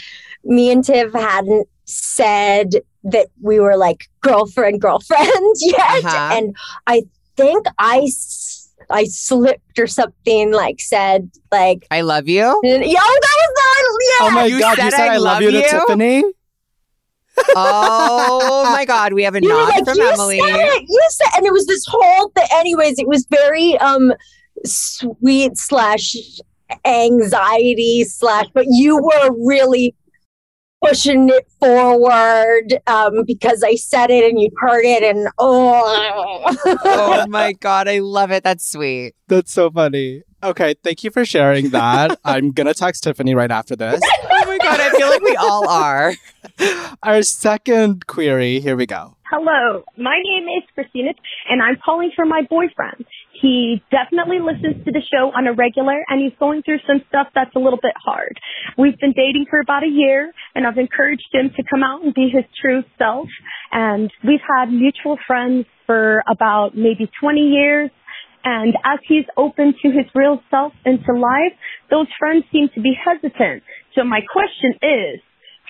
[0.44, 2.70] me and Tiff hadn't said
[3.04, 5.30] that we were like girlfriend girlfriend
[5.60, 6.30] yet Uh-huh.
[6.34, 6.56] and
[6.88, 7.02] i
[7.38, 8.10] think I
[8.90, 12.42] I slipped or something like said like I love you.
[12.64, 15.14] and, yeah oh, that was the yeah Oh my You god, said you said I
[15.14, 15.64] I, love love you to you?
[15.64, 16.24] Tiffany?
[17.56, 20.40] Oh my God, we have a you were nod like from you Emily.
[20.40, 24.14] said it you said and it was this whole thing anyways it was very um
[24.66, 26.16] sweet slash
[26.86, 29.96] anxiety slash but you were really
[30.84, 37.26] pushing it forward um because i said it and you heard it and oh Oh
[37.30, 38.44] my God, I love it.
[38.44, 39.14] That's sweet.
[39.28, 40.24] That's so funny.
[40.44, 42.20] Okay, thank you for sharing that.
[42.26, 44.02] I'm gonna text Tiffany right after this.
[44.44, 46.14] Oh my God, I feel like we all are.
[47.04, 49.16] Our second query, here we go.
[49.30, 51.12] Hello, my name is Christina,
[51.50, 53.06] and I'm calling for my boyfriend.
[53.42, 57.28] He definitely listens to the show on a regular, and he's going through some stuff
[57.34, 58.40] that's a little bit hard.
[58.78, 62.14] We've been dating for about a year, and I've encouraged him to come out and
[62.14, 63.28] be his true self.
[63.72, 67.90] And we've had mutual friends for about maybe 20 years.
[68.44, 71.54] And as he's open to his real self into life,
[71.90, 73.64] those friends seem to be hesitant.
[73.96, 75.22] So my question is,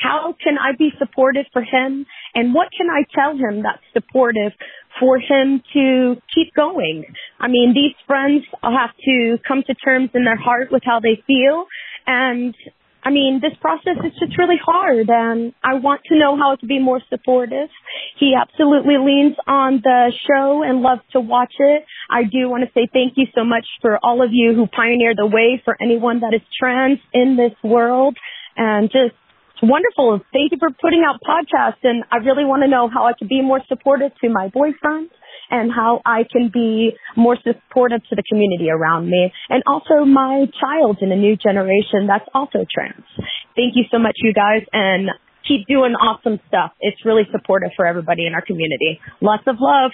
[0.02, 2.06] how can I be supportive for him?
[2.34, 4.52] And what can I tell him that's supportive
[5.00, 7.06] for him to keep going.
[7.40, 11.22] I mean, these friends have to come to terms in their heart with how they
[11.28, 11.66] feel.
[12.06, 12.56] And
[13.04, 16.66] I mean, this process is just really hard and I want to know how to
[16.68, 17.70] be more supportive.
[18.20, 21.84] He absolutely leans on the show and loves to watch it.
[22.12, 25.18] I do want to say thank you so much for all of you who pioneered
[25.18, 28.18] the way for anyone that is trans in this world
[28.56, 29.16] and just
[29.62, 30.22] wonderful.
[30.34, 33.28] Thank you for putting out podcasts and I really want to know how I can
[33.28, 35.10] be more supportive to my boyfriend
[35.50, 40.46] and how I can be more supportive to the community around me and also my
[40.60, 43.06] child in a new generation that's also trans.
[43.56, 45.10] Thank you so much, you guys, and
[45.48, 46.72] keep doing awesome stuff.
[46.80, 49.00] It's really supportive for everybody in our community.
[49.20, 49.92] Lots of love.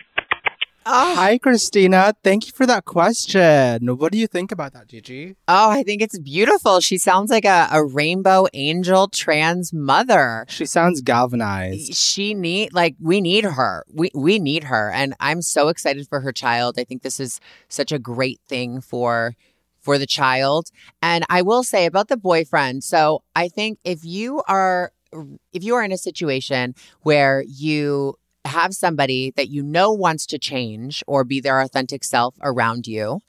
[0.90, 1.16] Oh.
[1.16, 2.14] Hi, Christina.
[2.24, 3.98] Thank you for that question.
[3.98, 5.36] What do you think about that, Gigi?
[5.46, 6.80] Oh, I think it's beautiful.
[6.80, 10.46] She sounds like a, a rainbow angel trans mother.
[10.48, 11.94] She sounds galvanized.
[11.94, 13.84] She need like we need her.
[13.94, 16.80] We we need her, and I'm so excited for her child.
[16.80, 19.36] I think this is such a great thing for
[19.82, 20.68] for the child.
[21.02, 22.86] And I will say about the boyfriend.
[22.86, 24.94] So I think if you are
[25.52, 28.16] if you are in a situation where you
[28.48, 33.20] have somebody that you know wants to change or be their authentic self around you,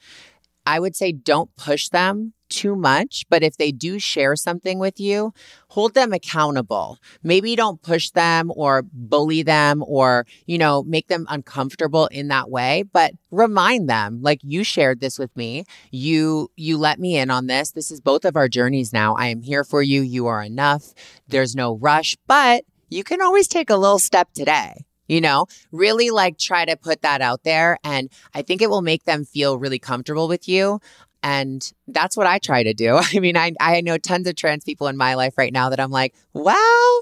[0.65, 3.25] I would say don't push them too much.
[3.29, 5.33] But if they do share something with you,
[5.69, 6.97] hold them accountable.
[7.23, 12.49] Maybe don't push them or bully them or, you know, make them uncomfortable in that
[12.49, 15.65] way, but remind them like you shared this with me.
[15.91, 17.71] You, you let me in on this.
[17.71, 19.15] This is both of our journeys now.
[19.15, 20.01] I am here for you.
[20.01, 20.93] You are enough.
[21.27, 26.09] There's no rush, but you can always take a little step today you know, really
[26.11, 27.77] like try to put that out there.
[27.83, 30.79] And I think it will make them feel really comfortable with you.
[31.21, 32.97] And that's what I try to do.
[33.13, 35.79] I mean, I, I know tons of trans people in my life right now that
[35.81, 36.99] I'm like, wow,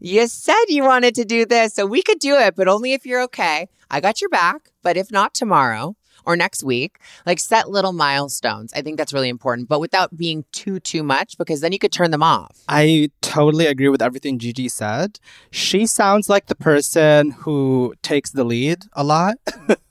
[0.00, 3.04] you said you wanted to do this, so we could do it, but only if
[3.06, 3.68] you're okay.
[3.90, 5.96] I got your back, but if not tomorrow,
[6.30, 6.98] or next week.
[7.26, 8.72] Like set little milestones.
[8.72, 11.92] I think that's really important, but without being too, too much because then you could
[11.92, 12.56] turn them off.
[12.68, 15.18] I totally agree with everything Gigi said.
[15.50, 19.36] She sounds like the person who takes the lead a lot.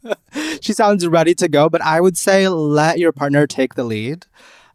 [0.62, 4.26] she sounds ready to go, but I would say let your partner take the lead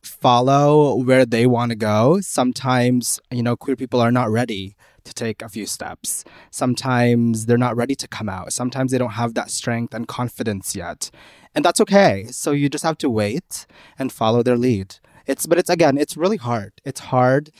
[0.02, 2.20] follow where they want to go.
[2.20, 6.24] Sometimes, you know, queer people are not ready to take a few steps.
[6.50, 8.52] Sometimes they're not ready to come out.
[8.52, 11.10] Sometimes they don't have that strength and confidence yet.
[11.54, 12.26] And that's okay.
[12.30, 13.66] So you just have to wait
[13.98, 14.96] and follow their lead.
[15.26, 16.72] It's but it's again, it's really hard.
[16.84, 17.50] It's hard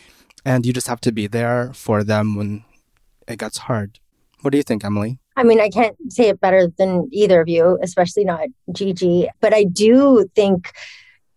[0.45, 2.65] and you just have to be there for them when
[3.27, 3.99] it gets hard.
[4.43, 5.19] What do you think, Emily?
[5.37, 9.55] I mean, I can't say it better than either of you, especially not Gigi, but
[9.55, 10.73] I do think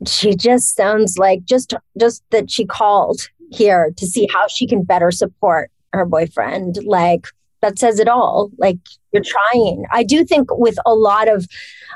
[0.05, 4.83] she just sounds like just just that she called here to see how she can
[4.83, 6.79] better support her boyfriend.
[6.83, 7.27] Like
[7.61, 8.51] that says it all.
[8.57, 8.77] Like
[9.11, 9.85] you're trying.
[9.91, 11.47] I do think with a lot of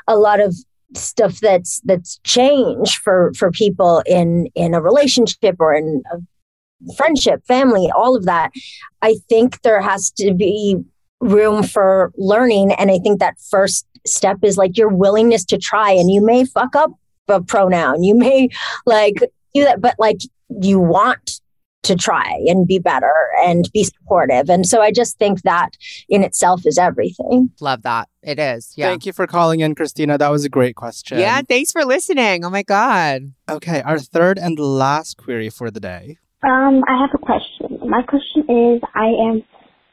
[0.06, 0.54] a lot of
[0.94, 6.18] stuff that's that's changed for for people in in a relationship or in a
[6.96, 8.50] friendship, family, all of that.
[9.02, 10.76] I think there has to be
[11.20, 15.92] room for learning and I think that first step is like your willingness to try
[15.92, 16.90] and you may fuck up
[17.28, 18.02] a pronoun.
[18.02, 18.48] You may
[18.84, 19.14] like
[19.54, 20.18] do that but like
[20.60, 21.40] you want
[21.82, 23.12] to try and be better
[23.44, 24.48] and be supportive.
[24.48, 25.76] And so I just think that
[26.08, 27.50] in itself is everything.
[27.60, 28.08] Love that.
[28.22, 28.72] It is.
[28.76, 28.88] Yeah.
[28.88, 30.16] Thank you for calling in, Christina.
[30.16, 31.18] That was a great question.
[31.18, 31.42] Yeah.
[31.42, 32.44] Thanks for listening.
[32.44, 33.32] Oh my God.
[33.48, 33.82] Okay.
[33.82, 36.18] Our third and last query for the day.
[36.44, 37.78] Um, I have a question.
[37.88, 39.42] My question is I am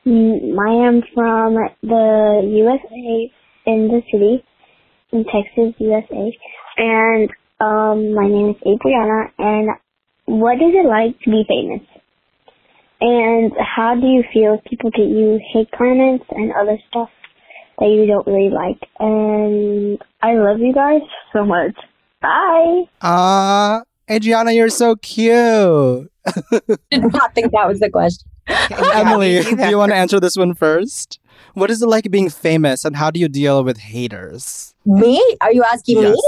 [0.05, 3.31] I am from the USA
[3.65, 4.43] in the city
[5.11, 6.37] in Texas, USA.
[6.77, 7.29] And
[7.59, 9.69] um, my name is Adriana, and
[10.29, 11.81] what is it like to be famous?
[13.01, 17.09] And how do you feel if people get you hate comments and other stuff
[17.79, 18.77] that you don't really like?
[18.99, 21.01] And I love you guys
[21.33, 21.75] so much.
[22.21, 22.83] Bye.
[23.01, 26.11] Ah, uh, Adriana, you're so cute.
[26.91, 28.29] Did not think that was the question.
[28.93, 31.19] Emily, do you want to answer this one first?
[31.53, 34.75] What is it like being famous and how do you deal with haters?
[34.85, 35.23] Me?
[35.41, 36.13] Are you asking yes.
[36.13, 36.21] me?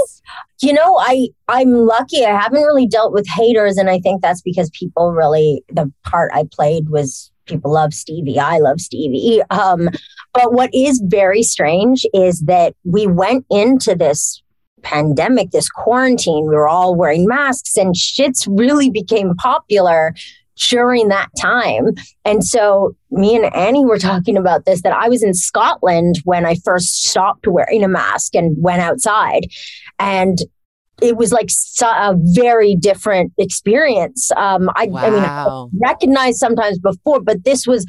[0.62, 2.24] You know, I I'm lucky.
[2.24, 6.30] I haven't really dealt with haters and I think that's because people really the part
[6.32, 8.38] I played was people love Stevie.
[8.38, 9.42] I love Stevie.
[9.50, 9.88] Um,
[10.32, 14.42] but what is very strange is that we went into this
[14.82, 20.14] pandemic, this quarantine, we were all wearing masks and Schitt's really became popular
[20.68, 21.92] during that time.
[22.24, 26.44] And so me and Annie were talking about this that I was in Scotland when
[26.44, 29.46] I first stopped wearing a mask and went outside.
[30.02, 30.38] And
[31.00, 31.48] it was like
[31.82, 34.30] a very different experience.
[34.36, 35.00] Um, I, wow.
[35.00, 37.86] I mean, I recognized sometimes before, but this was,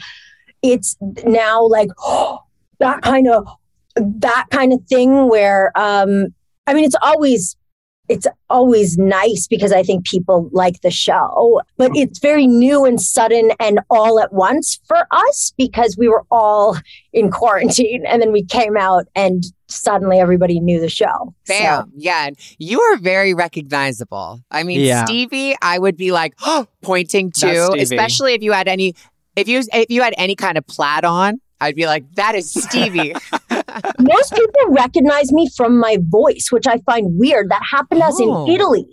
[0.64, 0.96] it's
[1.26, 2.40] now like oh,
[2.80, 3.48] that kind of
[3.96, 6.28] that kind of thing where um
[6.66, 7.56] I mean it's always
[8.14, 13.02] it's always nice because I think people like the show, but it's very new and
[13.02, 16.78] sudden and all at once for us because we were all
[17.14, 21.34] in quarantine and then we came out and suddenly everybody knew the show.
[21.48, 21.86] Bam.
[21.86, 21.92] So.
[21.96, 22.30] Yeah.
[22.60, 24.44] You are very recognizable.
[24.52, 25.06] I mean, yeah.
[25.06, 28.94] Stevie, I would be like oh, pointing to, especially if you had any
[29.36, 32.52] if you if you had any kind of plaid on, I'd be like, that is
[32.52, 33.16] Stevie.
[34.00, 37.50] Most people recognize me from my voice, which I find weird.
[37.50, 38.46] That happened to us oh.
[38.46, 38.86] in Italy.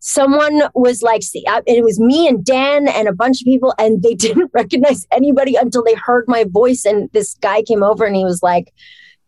[0.00, 3.74] Someone was like, see, and it was me and Dan and a bunch of people,
[3.78, 6.84] and they didn't recognize anybody until they heard my voice.
[6.84, 8.72] And this guy came over and he was like,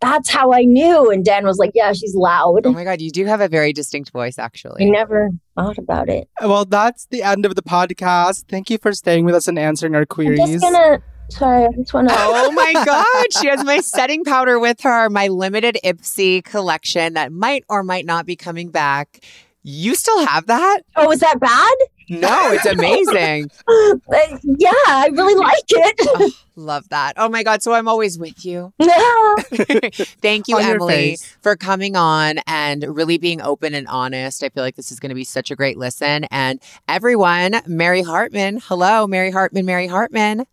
[0.01, 1.11] that's how I knew.
[1.11, 2.67] And Dan was like, yeah, she's loud.
[2.67, 4.87] Oh my God, you do have a very distinct voice, actually.
[4.87, 6.29] I never thought about it.
[6.41, 8.45] Well, that's the end of the podcast.
[8.49, 10.41] Thank you for staying with us and answering our queries.
[10.41, 12.15] I'm just gonna Sorry, I just want to.
[12.17, 13.27] Oh my God.
[13.41, 18.05] She has my setting powder with her, my limited Ipsy collection that might or might
[18.05, 19.21] not be coming back.
[19.63, 20.81] You still have that?
[20.97, 21.75] Oh, is that bad?
[22.09, 23.51] No, it's amazing.
[24.59, 25.95] yeah, I really like it.
[26.01, 27.13] oh, love that.
[27.17, 27.63] Oh my God.
[27.63, 28.73] So I'm always with you.
[28.79, 29.35] Yeah.
[30.23, 34.43] Thank you, on Emily, for coming on and really being open and honest.
[34.43, 36.25] I feel like this is going to be such a great listen.
[36.31, 38.61] And everyone, Mary Hartman.
[38.65, 40.47] Hello, Mary Hartman, Mary Hartman.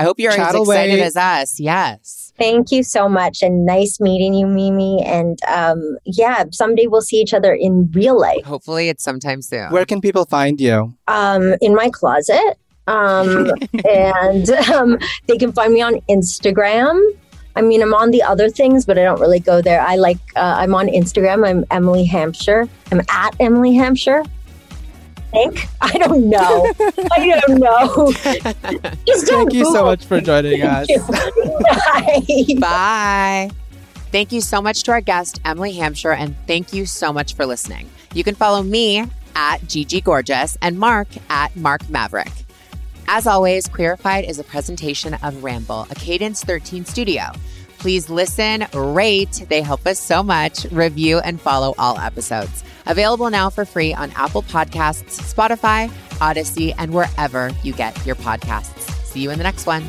[0.00, 1.60] I hope you're Chat as excited as us.
[1.60, 2.32] Yes.
[2.38, 3.42] Thank you so much.
[3.42, 5.04] And nice meeting you, Mimi.
[5.04, 8.42] And um, yeah, someday we'll see each other in real life.
[8.46, 9.70] Hopefully, it's sometime soon.
[9.70, 10.94] Where can people find you?
[11.06, 12.56] Um, in my closet.
[12.86, 13.50] Um,
[13.90, 16.98] and um, they can find me on Instagram.
[17.56, 19.82] I mean, I'm on the other things, but I don't really go there.
[19.82, 21.46] I like, uh, I'm on Instagram.
[21.46, 22.66] I'm Emily Hampshire.
[22.90, 24.24] I'm at Emily Hampshire
[25.30, 25.66] think.
[25.80, 26.72] I don't know.
[27.12, 28.12] I don't know.
[29.06, 30.88] Just Thank you so much for joining us.
[31.08, 32.54] Bye.
[32.58, 33.50] Bye.
[34.12, 37.46] Thank you so much to our guest, Emily Hampshire, and thank you so much for
[37.46, 37.88] listening.
[38.12, 39.06] You can follow me
[39.36, 42.32] at Gigi Gorgeous and Mark at Mark Maverick.
[43.06, 47.22] As always, Queerified is a presentation of Ramble, a Cadence 13 studio.
[47.80, 52.62] Please listen, rate, they help us so much, review, and follow all episodes.
[52.84, 58.90] Available now for free on Apple Podcasts, Spotify, Odyssey, and wherever you get your podcasts.
[59.06, 59.82] See you in the next one.